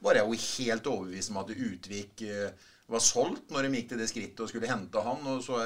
[0.00, 4.00] var jeg jo helt overbevist om at Utvik eh, var solgt når de gikk til
[4.00, 5.28] det skrittet og skulle hente han.
[5.28, 5.60] Og så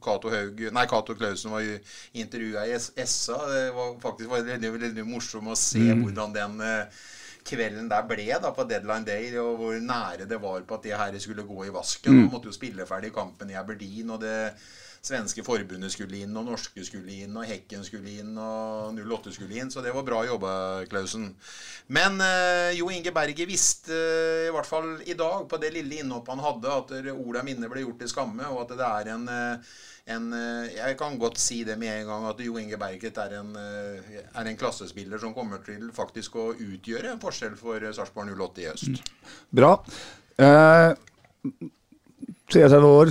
[0.00, 1.78] Cato Clausen var jo
[2.14, 3.38] intervjua i SA.
[3.50, 6.02] Det var faktisk veldig, veldig, veldig morsomt å se Mm.
[6.04, 6.86] hvordan den eh,
[7.46, 10.96] kvelden der ble da på deadline day, og hvor nære det var på at det
[10.98, 12.12] her skulle gå i vasken.
[12.12, 12.30] Mm.
[12.32, 14.52] Måtte jo spille ferdig kampen i Aberdeen, og det
[15.06, 19.58] svenske forbundet skulle inn, og norske skulle inn, og Hekken skulle inn, og 08 skulle
[19.60, 19.70] inn.
[19.72, 20.52] Så det var bra jobba,
[20.90, 21.28] Klausen.
[21.94, 26.00] Men eh, Jo Inge Berge visste, eh, i hvert fall i dag, på det lille
[26.02, 29.28] innhoppet han hadde, at Ola Minne ble gjort til skamme, og at det er en
[29.32, 29.76] eh,
[30.06, 33.40] en, eh, jeg kan godt si det med en gang at Jo Inge Berget er
[33.40, 38.62] en, er en klassespiller som kommer til faktisk å utgjøre en forskjell for Sarpsborg 08
[38.62, 39.10] i øst.
[39.50, 39.72] Bra.
[40.38, 40.92] Eh,
[42.54, 43.10] 33 år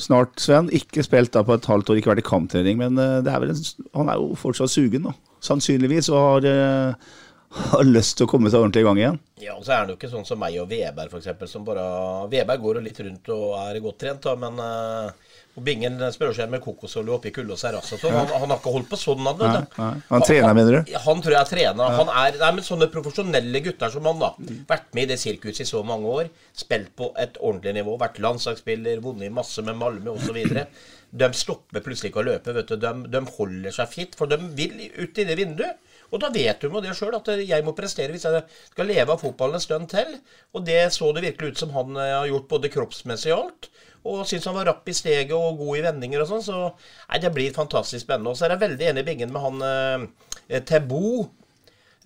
[0.00, 0.70] snart, Sven.
[0.74, 2.80] Ikke spilt da på et halvt år, ikke vært i kamptrening.
[2.80, 3.62] Men eh, det er en,
[3.96, 5.14] han er jo fortsatt sugen, da.
[5.44, 6.10] Sannsynligvis.
[6.12, 7.14] Og har, eh,
[7.72, 9.20] har lyst til å komme seg ordentlig i gang igjen.
[9.42, 11.50] Ja, og så er han jo ikke sånn som meg og Veberg, f.eks.
[11.52, 11.86] Som bare
[12.32, 15.25] Veberg går jo litt rundt og er godt trent, da, men uh,
[15.56, 18.12] og Bingen spør seg med kokosolje oppi kulde og seiras og sånn.
[18.12, 19.38] Han, han har ikke holdt på sånn, han.
[19.40, 19.86] Nei, nei.
[20.10, 20.90] Han trener, mener du?
[21.06, 21.94] Han tror jeg er trener.
[21.96, 24.32] Han er, nei, men Sånne profesjonelle gutter som han, da.
[24.68, 26.28] Vært med i det sirkuset i så mange år.
[26.56, 27.96] Spilt på et ordentlig nivå.
[28.02, 30.42] Vært landslagsspiller, vunnet masse med Malmö osv.
[31.22, 32.52] De stopper plutselig ikke å løpe.
[32.52, 32.76] vet du.
[32.82, 35.80] De, de holder seg fit, for de vil ut i det vinduet.
[36.12, 39.14] Og da vet du med det sjøl, at jeg må prestere hvis jeg skal leve
[39.14, 40.18] av fotballen en stund til.
[40.54, 43.70] Og det så det virkelig ut som han eh, har gjort både kroppsmessig og alt.
[44.04, 46.44] Og syns han var rapp i steget og god i vendinger og sånn.
[46.44, 48.34] Så nei, det blir fantastisk spennende.
[48.34, 51.06] Og så er jeg veldig enig i Bingen med han eh, Tebo.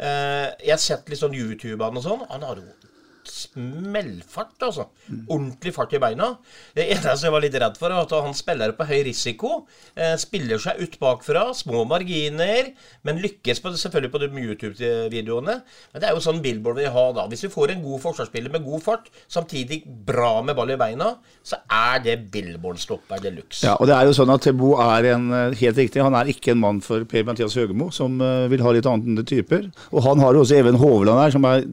[0.01, 2.24] Eh, jeg har sett litt sånn YouTube-an og sånn.
[2.30, 2.80] Han har jo
[3.29, 4.87] smellfart, altså.
[5.29, 6.33] Ordentlig fart i beina.
[6.77, 9.53] Det eneste jeg var litt redd for, er at han spiller på høy risiko.
[9.97, 12.71] Eh, spiller seg ut bakfra, små marginer,
[13.07, 15.57] men lykkes på, selvfølgelig på de YouTube-videoene.
[15.93, 17.27] Men det er jo sånn Billboard vil ha, da.
[17.31, 21.12] Hvis vi får en god forsvarsspiller med god fart, samtidig bra med ball i beina,
[21.47, 23.64] så er det Billboard-stopper de luxe.
[23.66, 26.31] Ja, og det er jo sånn at Tebo er en, eh, helt riktig, han er
[26.33, 29.68] ikke en mann for Per-Mathias Høgemo, som eh, vil ha litt annet enn typer.
[29.93, 31.66] Og han har jo også Even Hovland her, som er,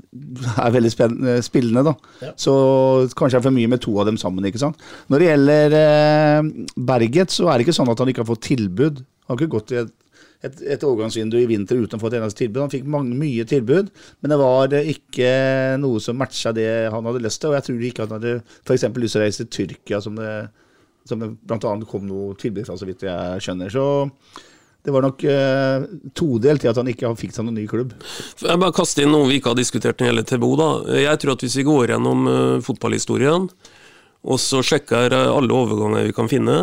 [0.57, 1.93] er veldig spennende, spillende, da.
[2.23, 2.33] Ja.
[2.39, 2.53] Så
[3.17, 4.81] kanskje det er for mye med to av dem sammen, ikke sant.
[5.11, 6.49] Når det gjelder eh,
[6.89, 9.01] Berget, så er det ikke sånn at han ikke har fått tilbud.
[9.27, 9.93] Han har ikke gått i et,
[10.47, 12.63] et, et overgangsvindu i vinter uten å få et eneste tilbud.
[12.65, 13.89] Han fikk mange, mye tilbud,
[14.21, 15.31] men det var eh, ikke
[15.83, 17.51] noe som matcha det han hadde lyst til.
[17.51, 18.87] Og jeg tror ikke han hadde f.eks.
[18.87, 20.35] lyst til å reise til Tyrkia, som det,
[21.07, 21.73] som det bl.a.
[21.89, 23.73] kom noe tilbud fra, så vidt jeg skjønner.
[23.73, 23.87] Så
[24.87, 25.85] det var nok eh,
[26.15, 27.89] todelt i at han ikke fikk seg noen ny klubb.
[28.39, 30.51] Jeg bare kaster inn noe vi ikke har diskutert når det gjelder Tebo.
[30.55, 30.67] da.
[30.95, 33.49] Jeg tror at Hvis vi går gjennom uh, fotballhistorien,
[34.23, 36.55] og så sjekker eh, alle overganger vi kan finne,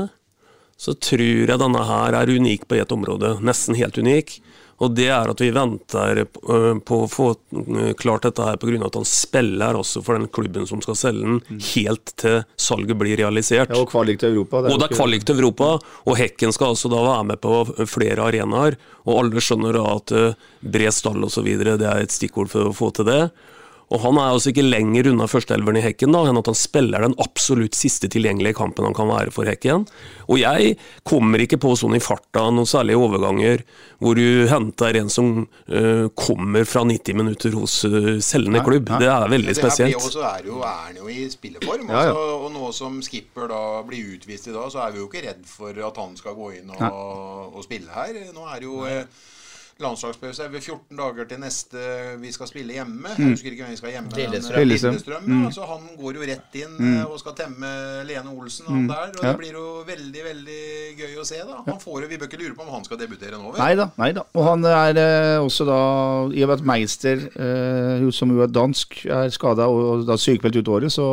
[0.81, 3.35] så tror jeg denne her er unik på ett område.
[3.45, 4.39] Nesten helt unik.
[4.83, 8.81] Og det er at vi venter eh, på å få eh, klart dette her pga.
[8.89, 13.19] at han spiller også for den klubben som skal selge den, helt til salget blir
[13.21, 13.71] realisert.
[13.71, 14.65] Ja, og kvalik til Europa.
[14.67, 15.71] Og det er kvalik til Europa,
[16.05, 18.79] og Hekken skal altså da være med på flere arenaer.
[19.05, 21.51] Og alle skjønner da at eh, bred stall osv.
[21.65, 23.23] det er et stikkord for å få til det.
[23.93, 27.05] Og han er altså ikke lenger unna førsteelveren i Hekken da, enn at han spiller
[27.05, 29.85] den absolutt siste tilgjengelige kampen han kan være for Hekken.
[30.29, 30.77] Og jeg
[31.07, 33.65] kommer ikke på sånn i farta noen særlige overganger
[34.01, 38.89] hvor du henter en som uh, kommer fra 90 minutter hos uh, selgende klubb.
[39.01, 39.95] Det er veldig Det her spesielt.
[39.95, 41.87] blir jo- så er, jo, er han jo i spilleform.
[41.93, 42.15] Ja, ja.
[42.15, 45.25] Altså, og nå som skipper da blir utvist i dag, så er vi jo ikke
[45.29, 48.17] redd for at han skal gå inn og, og spille her.
[48.35, 49.05] Nå er det jo eh,
[49.83, 50.45] landslagspause.
[50.45, 51.79] Er vi 14 dager til neste
[52.23, 53.11] vi skal spille hjemme.
[53.19, 54.13] Jeg husker ikke hvem vi skal hjemme.
[54.15, 54.59] Lillestrøm.
[54.59, 54.95] eh, Lillestrøm.
[54.95, 55.51] Lillestrøm ja.
[55.57, 56.99] Så han går jo rett inn mm.
[57.09, 57.71] og skal temme
[58.09, 59.11] Lene Olsen, han der.
[59.19, 59.33] Og Ja.
[59.33, 60.61] det blir jo veldig, veldig
[61.01, 61.63] gøy å se, da.
[61.67, 63.61] Han får jo, Vi bør ikke lure på om han skal debutere nå, vel?
[63.63, 63.89] Nei da.
[63.99, 64.27] nei da.
[64.35, 65.81] Og han er eh, også da
[66.31, 70.61] I og med at Meister, eh, som jo er dansk, er skada og da sykemeldt
[70.63, 71.09] ut året, så,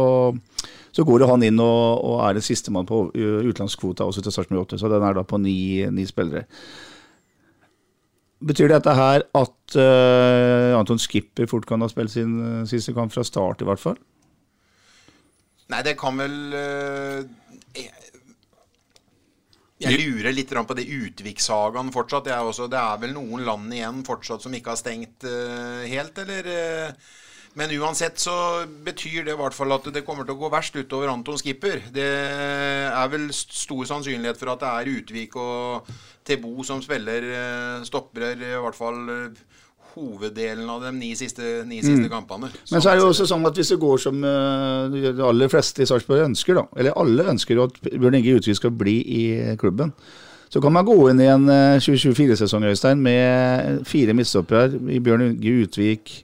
[0.94, 4.34] så går jo han inn og, og er det sistemann på uh, utenlandskvota også til
[4.36, 4.80] Sarpsborg 8.
[4.82, 6.46] Så den er da på ni, ni spillere.
[8.42, 13.14] Betyr dette her at uh, Anton Skipper fort kan ha spilt sin uh, siste kamp
[13.14, 14.00] fra start, i hvert fall?
[15.72, 17.22] Nei, det kan vel uh,
[17.78, 17.92] jeg,
[19.82, 22.28] jeg lurer litt på det Utvik-sagaen fortsatt.
[22.28, 25.26] Det er, også, det er vel noen land igjen fortsatt som ikke har stengt
[25.90, 26.50] helt, eller?
[26.58, 27.21] øh,
[27.60, 28.34] men uansett så
[28.86, 31.82] betyr det i hvert fall at det kommer til å gå verst utover Anton Skipper.
[31.92, 35.90] Det er vel stor sannsynlighet for at det er Utvik og
[36.28, 39.44] Tebo som spiller øh, stopper i hvert fall øh,
[39.96, 42.48] hoveddelen av de ni siste, ni siste kampene.
[42.72, 45.52] Men så er det jo også sånn at hvis det går som eh, de aller
[45.52, 49.24] fleste i Sarpsborg ønsker, da, eller alle ønsker at Bjørn Inge Utvik skal bli i
[49.60, 49.92] klubben,
[50.52, 55.30] så kan man gå inn i en eh, 2024-sesong Øystein, med fire midtstoppere i Bjørn
[55.30, 56.22] Inge Utvik,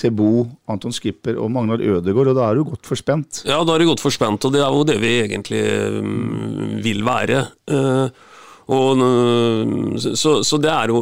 [0.00, 3.42] Tebo, Anton Skipper og Magnar Ødegaard, og da er du godt forspent.
[3.48, 5.62] Ja, da er du godt forspent, og det er jo det vi egentlig
[6.00, 7.42] mm, vil være.
[7.68, 8.28] Eh,
[8.70, 11.00] og, mm, så, så det er jo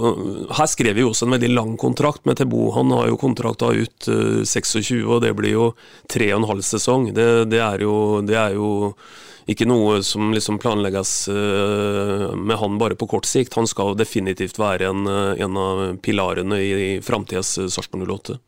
[0.57, 2.71] Her skrev vi jo også en veldig lang kontrakt med Tebo.
[2.77, 5.71] Han har jo kontrakta ut eh, 26, og det blir jo
[6.11, 7.11] tre og en halv sesong.
[7.15, 8.71] Det, det, er, jo, det er jo
[9.49, 13.57] ikke noe som liksom planlegges eh, med han bare på kort sikt.
[13.61, 18.41] Han skal definitivt være en, eh, en av pilarene i, i framtidas Sarpsborg 08.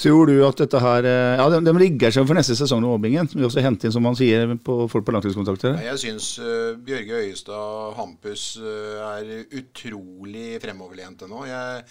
[0.00, 2.94] Tror du at dette her eh, Ja, de, de rigger seg for neste sesong med
[2.94, 3.28] Åbingen.
[3.28, 5.76] Som Vi også henter inn, som man sier, på folk på langtidskontrakter.
[5.84, 11.44] Jeg syns uh, Bjørge Øyestad Hampus uh, er utrolig fremoverlente nå.
[11.50, 11.84] Jeg,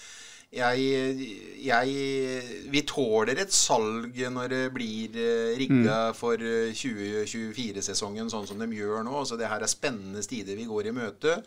[0.50, 1.26] jeg,
[1.62, 8.62] jeg Vi tåler et salg når det blir uh, rigga for uh, 2024-sesongen sånn som
[8.62, 9.22] de gjør nå.
[9.30, 11.38] Så det her er spennende tider vi går i møte.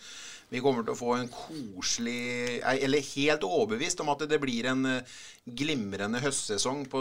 [0.53, 4.85] Vi kommer til å få en koselig Eller helt overbevist om at det blir en
[4.91, 7.01] eh, glimrende høstsesong på,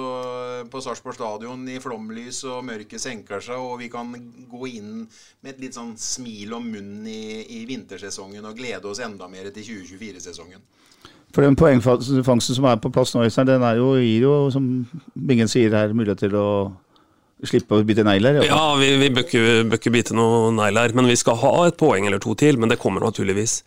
[0.71, 4.15] på Sarpsborg stadion i flomlys, og mørket senker seg, og vi kan
[4.49, 9.03] gå inn med et litt sånn smil om munnen i, i vintersesongen og glede oss
[9.03, 10.63] enda mer til 2024-sesongen.
[11.31, 14.65] For den poengfangsten som er på plass nå, den jo, gir jo, som
[15.15, 16.47] Bingen sier her, mulighet til å
[17.47, 18.41] slippe å bite negler.
[18.45, 22.21] Ja, vi, vi bør ikke, bite noe negler, men vi skal ha et poeng eller
[22.21, 22.59] to til.
[22.61, 23.61] Men det kommer naturligvis.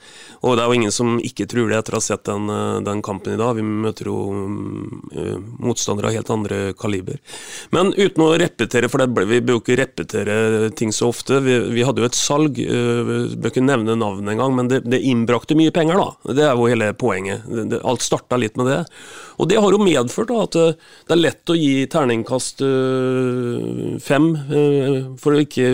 [0.45, 2.81] Og det er jo ingen som ikke tror det etter å ha sett den, eh,
[2.87, 3.57] den kampen i dag.
[3.59, 7.19] Vi møter jo mm, motstandere av helt andre kaliber.
[7.75, 10.39] Men uten å repetere, for ble- vi bør ikke repetere
[10.79, 11.41] ting så ofte.
[11.45, 14.83] Vi, vi hadde jo et salg, uh, vi bør ikke nevne navnet engang, men det,
[14.87, 16.35] det innbrakte mye penger, da.
[16.39, 17.45] Det er jo hele poenget.
[17.49, 18.81] Det, det, alt starta litt med det.
[19.43, 20.59] Og det har jo medført da, at
[21.09, 23.64] det er lett å gi terningkast eh,
[24.03, 25.69] fem, eh, for å ikke,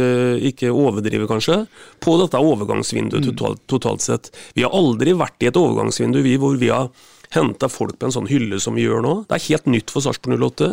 [0.50, 1.62] ikke overdrive kanskje,
[2.02, 4.30] på dette overgangsvinduet totalt, totalt sett.
[4.54, 6.90] Vi har aldri vært i et overgangsvindu vi, hvor vi har
[7.34, 9.14] henta folk på en sånn hylle som vi gjør nå.
[9.28, 10.70] Det er helt nytt for Sarpsborg 08,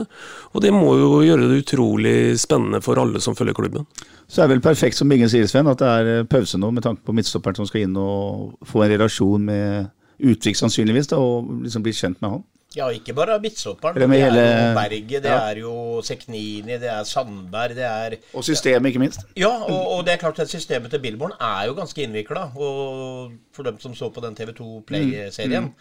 [0.54, 3.86] og det må jo gjøre det utrolig spennende for alle som følger klubben.
[4.28, 6.72] Så er det vel perfekt, som Bingen sier, Sven, at det er eh, pause nå
[6.74, 11.20] med tanke på midtstopperen som skal inn og få en relasjon med Utvik sannsynligvis, da,
[11.22, 12.46] og liksom bli kjent med han.
[12.78, 13.96] Ja, ikke bare midtstopperen.
[13.98, 15.38] Det, Det er jo hele- Berget, det Ja.
[15.50, 19.20] er jo Seknini, det er Sandberg, det er Og systemet, ikke minst.
[19.36, 22.52] Ja, og, og det er klart at systemet til Billborn er jo ganske innvikla.
[22.56, 25.72] Og for dem som så på den TV2 Play-serien,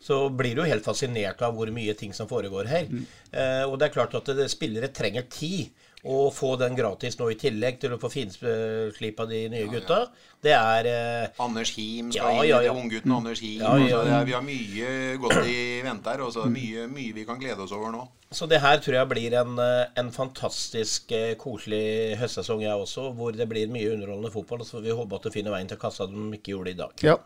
[0.00, 2.86] så blir du jo helt fascinert av hvor mye ting som foregår her.
[3.32, 5.70] Eh, og det er klart at det, spillere trenger tid.
[6.04, 10.02] Å få den gratis nå i tillegg til å få finslipa de nye gutta,
[10.44, 12.74] det er eh, Anders Him Ja, skal inn ja, i ja.
[12.76, 13.62] unggutten Anders Him.
[13.62, 14.02] Ja, ja.
[14.02, 14.90] Altså, er, vi har mye
[15.22, 16.26] godt i vente her.
[16.26, 18.04] og Mye, mye vi kan glede oss over nå.
[18.34, 23.12] Så det her tror jeg blir en, eh, en fantastisk eh, koselig høstsesong, jeg også.
[23.14, 24.64] Hvor det blir mye underholdende fotball.
[24.66, 27.06] Så vi håpe at det finner veien til kassa de ikke gjorde i dag.
[27.06, 27.18] Ja.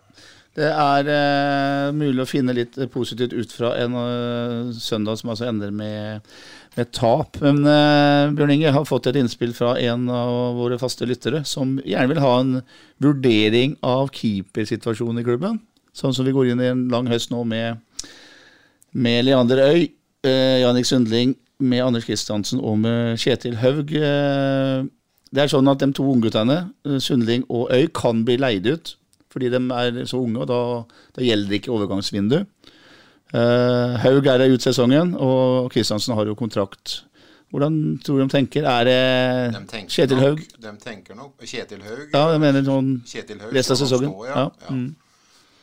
[0.58, 5.46] Det er eh, mulig å finne litt positivt ut fra en uh, søndag som altså
[5.46, 6.24] ender med,
[6.74, 7.38] med tap.
[7.44, 11.76] Men eh, Bjørn Inge har fått et innspill fra en av våre faste lyttere som
[11.84, 12.56] gjerne vil ha en
[13.04, 15.60] vurdering av keepersituasjonen i klubben.
[15.94, 17.78] Sånn som vi går inn i en lang høst nå med,
[18.98, 19.86] med Leander Øy,
[20.26, 23.90] eh, Jannik Sundling, med Anders Kristiansen og med Kjetil Haug.
[23.90, 24.86] Eh,
[25.34, 28.94] det er sånn at de to ungguttene, eh, Sundling og Øy, kan bli leid ut
[29.28, 30.60] fordi de er så unge, og da,
[31.14, 32.38] da gjelder ikke overgangsvindu.
[33.28, 37.02] Uh, Haug er ut sesongen, og Kristiansen har jo kontrakt.
[37.52, 38.64] Hvordan tror du de tenker?
[38.64, 40.40] Er det De Kjetil Haug?
[40.60, 42.08] De tenker nok Kjetil Haug.
[42.12, 44.08] Ja, jeg mener sånn resten av sesongen.
[44.08, 44.48] han står, ja.
[44.64, 44.72] ja.
[44.72, 44.88] Mm.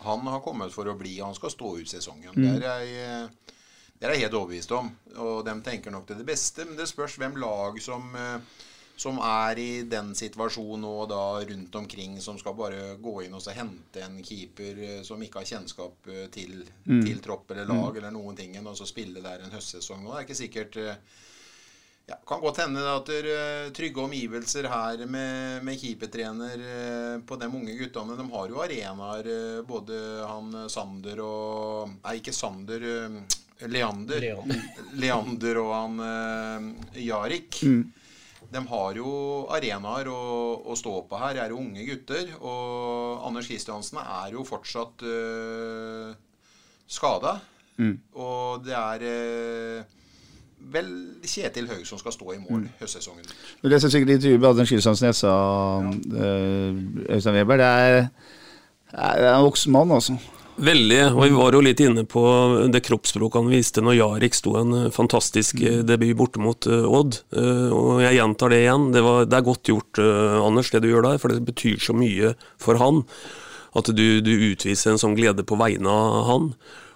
[0.06, 2.34] Han har kommet for å bli, han skal stå ut sesongen.
[2.38, 2.44] Mm.
[2.46, 3.55] Det, er jeg, eh,
[4.00, 4.90] det er jeg helt overbevist om.
[5.24, 8.64] Og de tenker nok til det beste, men det spørs hvem lag som, eh,
[8.98, 13.42] som er i den situasjonen og da rundt omkring, som skal bare gå inn og
[13.44, 17.02] så hente en keeper eh, som ikke har kjennskap eh, til, Mm.
[17.06, 17.98] til tropp eller lag Mm.
[17.98, 20.04] eller noen ting, og så spille der en høstsesong.
[20.06, 20.76] Det er ikke sikkert
[22.08, 27.48] ja, Kan godt hende at det er trygge omgivelser her med, med keepertrener på de
[27.50, 28.16] unge guttene.
[28.20, 32.86] De har jo arenaer, både han Sander og Nei, ikke Sander.
[33.60, 34.20] Eh, Leander.
[34.22, 34.62] Leander.
[35.02, 37.62] Leander og han uh, Jarik.
[37.64, 37.84] Mm.
[38.56, 39.10] De har jo
[39.52, 40.20] arenaer å,
[40.70, 41.42] å stå på her.
[41.46, 42.30] Er jo unge gutter.
[42.40, 46.14] Og Anders Kristiansen er jo fortsatt uh,
[46.88, 47.40] skada.
[47.82, 47.98] Mm.
[48.16, 49.96] Og det er uh,
[50.72, 50.88] vel
[51.28, 52.70] Kjetil Haug som skal stå i mål Mm.
[52.80, 53.26] høstsesongen.
[53.62, 55.34] Du leser sikkert intervjuet med Anders Kristiansen jeg sa
[55.84, 56.80] eh,
[57.18, 57.60] Øystein Weber.
[57.60, 58.08] Det er,
[58.96, 60.16] det er en voksen mann, altså.
[60.56, 62.22] Veldig, og vi var jo litt inne på
[62.72, 66.86] det kroppsspråket han viste når Jarek sto en eh, fantastisk eh, debut borte mot eh,
[66.88, 67.18] Odd.
[67.76, 71.10] Og jeg gjentar det igjen, det, var, det er godt gjort, Anders, det du gjør
[71.10, 73.04] der, for det betyr så mye for han.
[73.76, 76.50] At du, du utviser en sånn glede på vegne av han.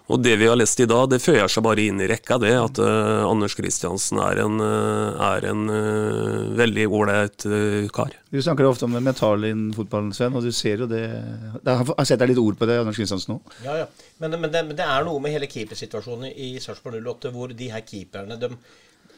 [0.09, 2.55] Og det vi har lest i dag, det føyer seg bare inn i rekka, det.
[2.57, 7.45] At uh, Anders Kristiansen er en, uh, er en uh, veldig ålreit
[7.93, 8.15] kar.
[8.33, 11.75] Du snakker ofte om metall mentale innen fotballen, Sven, og du ser jo det Jeg
[11.77, 13.39] har sett deg litt ord på det, Anders Kristiansen nå.
[13.65, 13.87] Ja, ja.
[14.17, 17.69] Men, men, det, men det er noe med hele keepersituasjonen i Sarpsborg 08 hvor de
[17.71, 18.49] her keeperne de,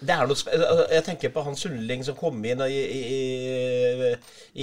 [0.02, 3.02] noe, spe- altså, Jeg tenker på han Sundling som kom inn i, i,
[4.02, 4.14] i,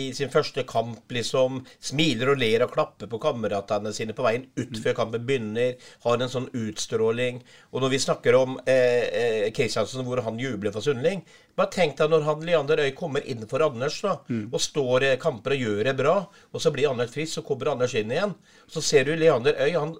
[0.00, 1.04] i sin første kamp.
[1.14, 5.76] liksom Smiler og ler og klapper på kameratene sine på veien ut før kampen begynner.
[6.04, 7.42] Har en sånn utstråling.
[7.72, 11.22] Og når vi snakker om eh, eh, Kristiansen, hvor han jubler for Sundling
[11.58, 14.12] Bare tenk deg når han Leander Øy kommer inn for Anders da,
[14.54, 16.12] og står i kamper og gjør det bra,
[16.54, 18.36] og så blir Anders frisk, så kommer Anders inn igjen.
[18.70, 19.72] Så ser du Leander Øy.
[19.74, 19.96] han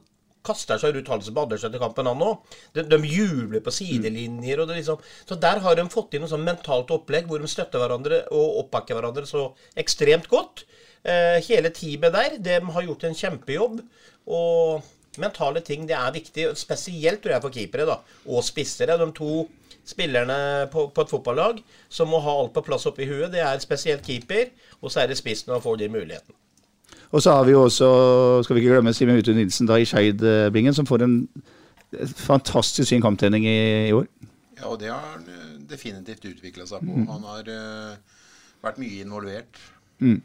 [0.49, 2.11] kaster seg rundt halsen på Anders etter kampen.
[2.75, 4.63] De, de jubler på sidelinjer.
[4.63, 7.51] og det liksom, Så der har de fått inn noe sånn mentalt opplegg hvor de
[7.51, 10.65] støtter hverandre og oppbakker hverandre så ekstremt godt.
[11.05, 13.83] Eh, hele teamet der, de har gjort en kjempejobb.
[14.29, 16.51] Og mentale ting, det er viktig.
[16.59, 18.99] Spesielt tror jeg for keepere da, og spissere.
[19.01, 19.47] De to
[19.89, 23.63] spillerne på, på et fotballag som må ha alt på plass oppi huet, det er
[23.63, 24.51] spesielt keeper,
[24.83, 26.37] og så er det spissen og får de muligheten.
[27.09, 27.89] Og så har vi jo også,
[28.45, 31.15] skal vi ikke glemme, Simen Utu Nilsen da i Skeidbingen, som får en
[32.17, 34.05] fantastisk fin kamptrening i, i år.
[34.59, 36.99] Ja, og det har han eh, definitivt utvikla seg på.
[36.99, 37.07] Mm.
[37.13, 38.21] Han har uh,
[38.65, 39.63] vært mye involvert.
[40.03, 40.21] Mm.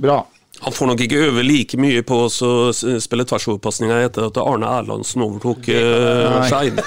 [0.00, 0.20] Bra.
[0.60, 2.28] Han får nok ikke øve like mye på å
[2.74, 6.80] spille tversoverpasninger etter at Arne Erlandsen overtok uh, Skeid.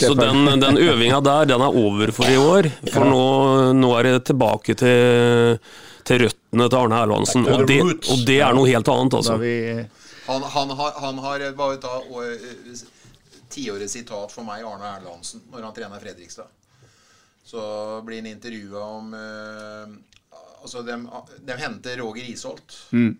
[0.00, 2.70] Så den, den øvinga der, den er over for i år.
[2.88, 3.12] For Ja.
[3.12, 3.24] nå,
[3.78, 5.60] nå er det tilbake til,
[6.04, 7.46] til røttene til Arne Erlandsen.
[7.50, 9.38] Og det, og det er noe helt annet, altså.
[10.24, 15.68] Han, han har, han har eh, bare ta eh, sitat for meg, Arne Erlandsen, når
[15.68, 16.48] han trener Fredrikstad.
[17.44, 17.60] Så
[18.06, 19.94] blir han intervjua om eh,
[20.64, 20.94] Altså, de,
[21.44, 22.74] de henter Roger Isholt.
[22.96, 23.18] Mm.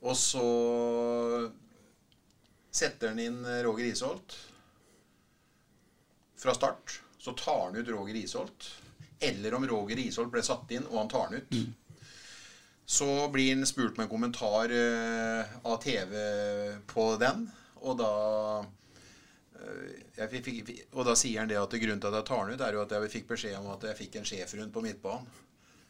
[0.00, 0.44] Og så
[2.72, 4.36] setter han inn eh, Roger Isholt
[6.40, 7.00] fra start.
[7.20, 8.70] Så tar han ut Roger Isholt.
[9.20, 11.56] Eller om Roger Isholt ble satt inn, og han tar han ut.
[12.88, 16.14] Så blir han spurt med en kommentar uh, av TV
[16.88, 17.42] på den,
[17.82, 18.12] og da
[19.58, 22.46] eh, jeg fikk, fikk, og da sier han det at grunnen til at jeg tar
[22.48, 24.82] den ut, er jo at jeg fikk beskjed om at jeg fikk en schæferhund på
[24.86, 25.28] midtbanen.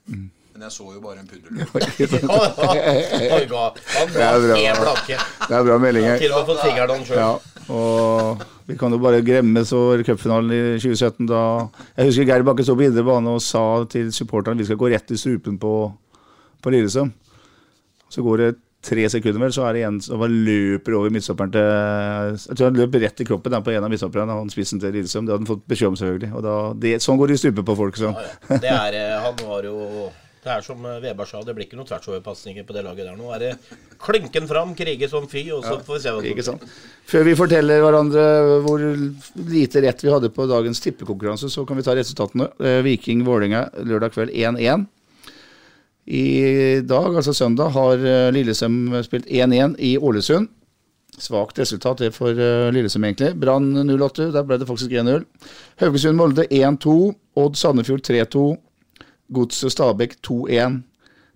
[0.08, 1.52] Men jeg så jo bare en puddel.
[3.36, 4.56] Oi, ga- han Det er bra.
[4.56, 5.18] melding blanke.
[5.46, 6.18] Det er bra meldinger.
[6.24, 7.20] Til og med fått fingeren han selv.
[7.20, 11.26] Ja, og vi kan jo bare gremmes over cupfinalen i 2017.
[11.28, 11.40] Da
[11.96, 14.90] Jeg husker Geir Bakke sto på indre bane og sa til supporterne vi skal gå
[14.92, 15.74] rett i strupen på,
[16.62, 17.12] på Lillesøm.
[18.08, 18.54] Så går det
[18.88, 22.68] tre sekunder, vel, så er det en som bare løper over midtstopperen til Jeg tror
[22.68, 25.26] han løp rett i kroppen der på en av midtstopperne, han spissen til Lillesøm.
[25.26, 26.30] Det hadde han fått beskjed om, selvfølgelig.
[26.38, 26.54] Og da,
[26.84, 27.98] det, sånn går det i strupen på folk.
[28.00, 28.16] Sånn.
[28.48, 30.08] Det er, eh, han var jo
[30.38, 33.16] Det er som eh, Veberg sa, det blir ikke noen tversoverpasninger på det laget der.
[33.18, 36.60] Nå er det klinken fram, krige som fy, og så får vi se hva som
[36.60, 36.68] Ikke?
[37.08, 38.26] Før vi forteller hverandre
[38.64, 38.84] hvor
[39.50, 42.50] lite rett vi hadde på dagens tippekonkurranse, så kan vi ta resultatene.
[42.62, 44.86] Eh, Viking-Vålerenga lørdag kveld 1-1.
[46.08, 46.28] I
[46.88, 48.00] dag, altså søndag, har
[48.32, 50.48] Lillesøm spilt 1-1 i Ålesund.
[51.18, 52.32] Svakt resultat det for
[52.72, 53.34] Lillesøm, egentlig.
[53.36, 55.26] Brann 0-8, der ble det faktisk 1-0.
[55.82, 56.94] Haugesund-Molde 1-2.
[57.42, 58.46] Odd Sandefjord 3-2.
[59.34, 60.80] Godset Stabæk 2-1.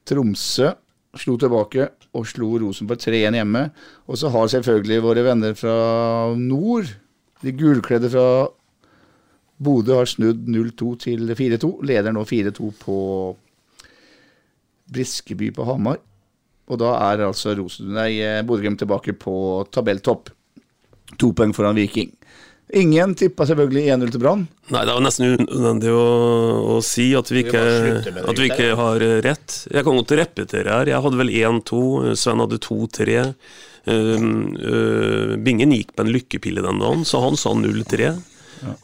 [0.09, 0.73] Tromsø
[1.21, 3.67] slo tilbake og slo Rosenborg 3-1 hjemme.
[4.09, 5.77] Og så har selvfølgelig våre venner fra
[6.39, 6.91] nord,
[7.43, 8.27] de gulkledde fra
[9.63, 11.73] Bodø, har snudd 0-2 til 4-2.
[11.87, 12.97] Leder nå 4-2 på
[14.93, 16.01] Briskeby på Hamar.
[16.71, 19.35] Og da er altså Rosenborg eh, Bodø-Glimt tilbake på
[19.73, 20.31] tabelltopp.
[21.21, 22.11] To poeng foran Viking.
[22.73, 24.47] Ingen tippa selvfølgelig 1-0 til Brann.
[24.73, 26.07] Nei, det er jo nesten unødvendig å,
[26.73, 27.65] å si at vi Vi ikke,
[28.23, 28.79] at vi ikke ja.
[28.79, 29.59] har rett.
[29.69, 30.89] Jeg kan godt repetere her.
[30.89, 31.83] Jeg hadde vel 1-2,
[32.17, 33.19] Sven hadde 2-3.
[33.93, 38.15] Um, uh, Bingen gikk på en lykkepille den dagen, så han sa 0-3.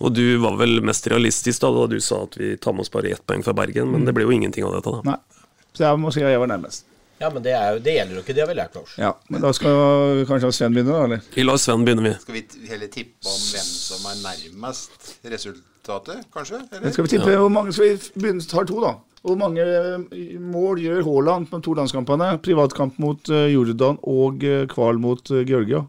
[0.03, 2.93] Og du var vel mest realistisk da, da du sa at vi tar med oss
[2.93, 4.93] bare ett poeng fra Bergen, men det ble jo ingenting av dette.
[4.99, 5.15] da.
[5.15, 5.43] Nei.
[5.73, 6.85] Så jeg må si at jeg var nærmest.
[7.19, 8.93] Ja, men det, er jo, det gjelder jo ikke, det har vi lært oss.
[9.01, 11.01] Ja, Men da skal kanskje Sven begynne, da?
[11.09, 11.25] eller?
[11.35, 12.15] Vi lar Sven begynne, vi.
[12.23, 16.63] Skal vi heller tippe om hvem som er nærmest resultatet, kanskje?
[16.71, 16.95] Eller?
[16.95, 18.95] skal vi tippe hvor mange skal vi begynne tar to, da?
[19.27, 22.31] Hvor mange eh, mål gjør Haaland på de to landskampene?
[22.45, 25.83] Privatkamp mot eh, Jordan og eh, Kval mot Georgia.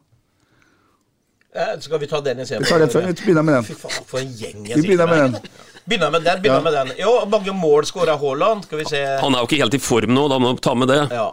[1.54, 3.06] Eh, Skal vi ta den i Vi tar den før.
[3.06, 3.64] Vi begynner med den.
[3.70, 5.52] Fy faen, for en gjeng Vi begynner med den.
[5.90, 6.42] Begynner med den.
[6.44, 6.64] begynner Ja.
[6.70, 6.96] med den.
[7.02, 8.66] Jo, mange mål skåra Haaland.
[8.70, 10.76] Skal vi se Han er jo ikke helt i form nå, da må vi ta
[10.78, 11.02] med det.
[11.12, 11.30] Ja.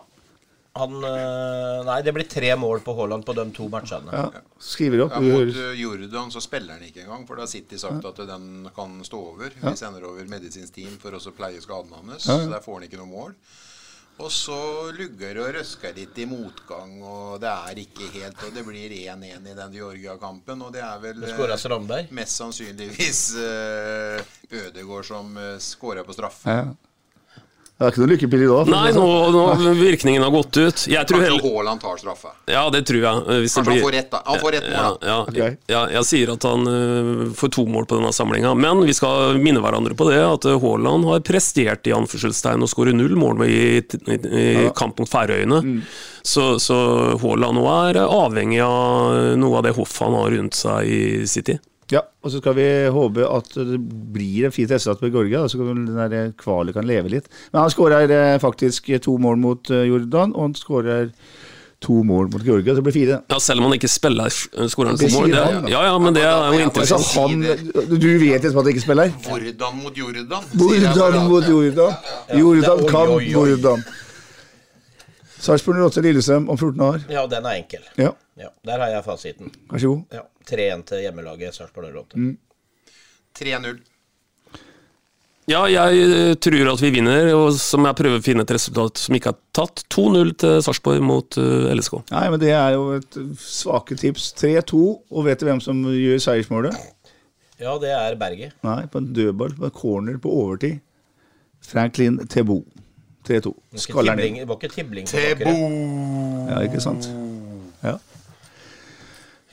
[0.76, 4.12] Han eh, Nei, det blir tre mål på Haaland på de to matchene.
[4.12, 5.14] Ja, skriver opp.
[5.16, 8.20] Ja, mot eh, Jordan så spiller han ikke engang, for da har City sagt at
[8.28, 9.54] den kan stå over.
[9.62, 12.26] Vi sender over medisinsk team for å pleie skaden hans.
[12.28, 12.44] Ja, ja.
[12.44, 13.32] Så der får han ikke noe mål.
[14.16, 14.56] Og så
[14.96, 19.50] lugger og røsker litt i motgang, og det er ikke helt Og det blir 1-1
[19.50, 25.58] i den Georgia-kampen, og det er vel Det eh, mest sannsynligvis uh, Ødegård som uh,
[25.60, 26.48] skårer på straffe.
[26.48, 26.72] Ja.
[27.76, 28.68] Det er ikke noe lykkepille i dag.
[28.72, 29.34] Nei, nå, sånn.
[29.36, 30.84] nå virkningen har gått ut.
[30.88, 32.30] Jeg tror Kanskje Haaland tar straffe.
[32.48, 33.42] Ja, det tror jeg.
[33.42, 34.20] Hvis Kanskje Kanskje han får rett, da.
[34.24, 35.10] Han får rett mål, ja, da.
[35.10, 35.58] ja, okay.
[35.68, 39.36] ja, jeg sier at han uh, får to mål på denne samlinga, men vi skal
[39.44, 43.44] minne hverandre på det at øh, Haaland har prestert i anførselstegn å skåre null mål
[43.44, 44.48] i, i, i
[44.78, 45.60] kamp mot Færøyene.
[45.60, 45.78] Mm.
[46.24, 46.80] Så, så
[47.20, 51.60] Haaland nå er avhengig av noe av det hoffet han har rundt seg i City.
[51.92, 53.78] Ja, og så skal vi håpe at det
[54.14, 57.28] blir en fint resultat på Georgia, så kan den kvalet kan leve litt.
[57.52, 61.12] Men han skårer eh, faktisk to mål mot eh, Jordan, og han skårer
[61.84, 63.18] to mål mot Georgia, så det blir fire.
[63.30, 65.28] Ja, Selv om han ikke spiller, skårer han to mål.
[65.30, 67.12] Det, ja, ja, men det er jo Altså, interessant.
[67.20, 69.12] han, du vet liksom at han ikke spiller?
[69.28, 70.26] Hvordan mot Jordan?
[70.32, 71.22] bare.
[71.28, 71.94] mot Jordan.
[72.40, 73.14] Jordan kan.
[73.30, 73.86] Jordan.
[75.42, 77.02] Sarpsborg 08 Lillestrøm om 14 år.
[77.12, 77.82] Ja, den er enkel.
[78.00, 79.50] Ja, Ja, Der har jeg fasiten.
[79.70, 80.02] vær så god.
[80.12, 82.16] Ja, 3-1 til hjemmelaget Sarpsborg 08.
[82.16, 82.38] Mm.
[83.38, 83.78] 3-0.
[85.46, 88.98] Ja, jeg øh, tror at vi vinner, og som jeg prøver å finne et resultat
[88.98, 89.84] som ikke er tatt.
[89.94, 92.00] 2-0 til Sarpsborg mot øh, LSK.
[92.10, 94.32] Nei, men det er jo et svake tips.
[94.40, 94.80] 3-2,
[95.12, 96.74] og vet du hvem som gjør seiersmålet?
[97.62, 98.56] Ja, det er Berget.
[98.66, 100.80] Nei, på en dødball, på en corner på overtid.
[101.62, 102.64] Franklin Tebo.
[103.26, 103.52] 3-2.
[103.86, 104.40] Skaller inn.
[104.42, 105.06] Det var ikke tibling.
[105.08, 105.54] på bakere.
[106.50, 107.08] Ja, ikke sant?
[107.84, 107.96] Ja.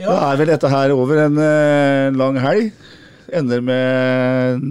[0.04, 2.72] Da er vel dette her over en eh, lang helg.
[3.34, 4.70] Ender med en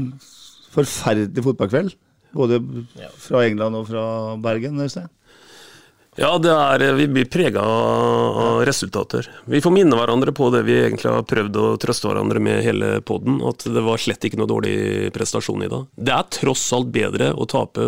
[0.74, 1.96] forferdelig fotballkveld.
[2.32, 2.60] Både
[3.20, 4.04] fra England og fra
[4.42, 4.80] Bergen.
[4.80, 5.10] Øystein.
[6.20, 9.30] Ja, det er, vi blir prega av resultater.
[9.48, 12.98] Vi får minne hverandre på det vi egentlig har prøvd å trøste hverandre med hele
[13.00, 15.86] poden, at det var slett ikke noe dårlig prestasjon i dag.
[15.96, 17.86] Det er tross alt bedre å tape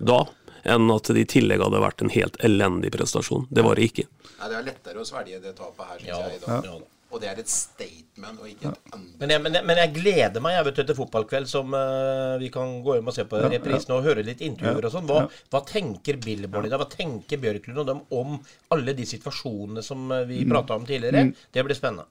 [0.00, 0.22] da
[0.64, 3.46] enn at det i tillegg hadde vært en helt elendig prestasjon.
[3.50, 4.08] Det var det ikke.
[4.38, 6.40] Nei, det er lettere å svelge det tapet her, syns Ja, jeg.
[6.40, 6.64] i dag.
[6.72, 6.80] ja.
[7.10, 8.92] Og det er et statement, og ikke et.
[9.18, 12.52] Men jeg, men, jeg, men jeg gleder meg jeg vet, til fotballkveld, som uh, vi
[12.54, 15.08] kan gå hjem og se på reprisen og høre litt intervjuer og sånn.
[15.10, 16.78] Hva, hva tenker Billborn i dag?
[16.78, 18.36] Hva tenker Bjørklund og dem om
[18.76, 21.32] alle de situasjonene som vi vi prata om tidligere?
[21.50, 22.06] Det blir spennende.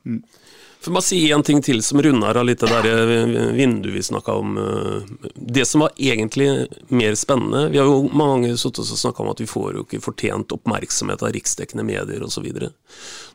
[0.80, 4.04] For bare si en ting til som runder av litt det der eh, vinduet vi
[4.04, 4.54] snakka om.
[4.58, 9.32] eh, Det som var egentlig mer spennende Vi har jo mange sittet og snakka om
[9.34, 12.48] at vi får jo ikke fortjent oppmerksomhet av riksdekkende medier osv.
[12.48, 12.72] Nå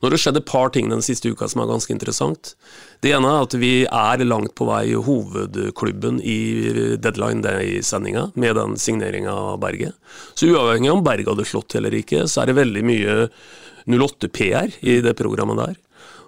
[0.07, 2.55] har det skjedd et par ting den siste uka som er ganske interessant.
[3.05, 8.79] Det ene er at vi er langt på vei hovedklubben i Deadline Day-sendinga, med den
[8.81, 9.93] signeringa av Berget.
[10.33, 13.17] Så uavhengig om Berget hadde slått eller ikke, så er det veldig mye
[13.85, 15.81] 08-PR i det programmet der.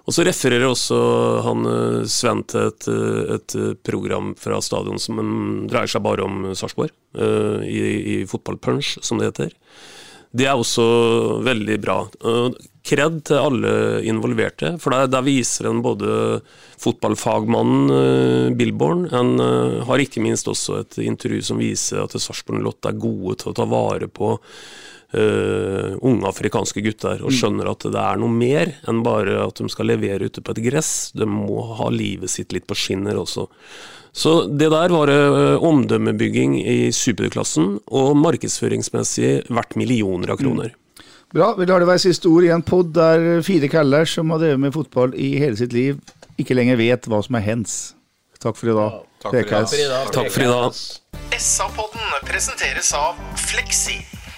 [0.07, 0.97] Og så refererer også
[1.43, 6.23] han eh, Sven til et, eh, et program fra stadion som mm, dreier seg bare
[6.23, 7.81] om Sarpsborg, uh, i,
[8.15, 9.55] i Fotballpunch, som det heter.
[10.37, 10.87] Det er også
[11.45, 12.01] veldig bra.
[12.23, 12.49] Eh,
[12.87, 13.71] Kred til alle
[14.07, 16.37] involverte, for der, der viser en både
[16.79, 22.63] fotballfagmannen uh, Billborn, en eh, har ikke minst også et intervju som viser at Sarpsborg
[22.63, 24.37] Lott er gode til å ta vare på
[25.13, 29.69] eh, unge afrikanske gutter, og skjønner at det er noe mer enn bare at de
[29.71, 31.11] skal levere ute på et gress.
[31.15, 33.47] De må ha livet sitt litt på skinner også.
[34.17, 40.73] Så det der var eh, omdømmebygging i superklassen, og markedsføringsmessig verdt millioner av kroner.
[41.33, 41.51] Bra.
[41.57, 44.63] Vi lar det være siste ord i en pod der fire kaller som har drevet
[44.63, 45.99] med fotball i hele sitt liv,
[46.39, 47.77] ikke lenger vet hva som er hens.
[48.39, 49.01] Takk for i dag.
[49.25, 50.13] Takk for i dag.
[50.13, 50.83] Takk for i dag.
[51.37, 53.99] SA-podden presenteres av Fleksi.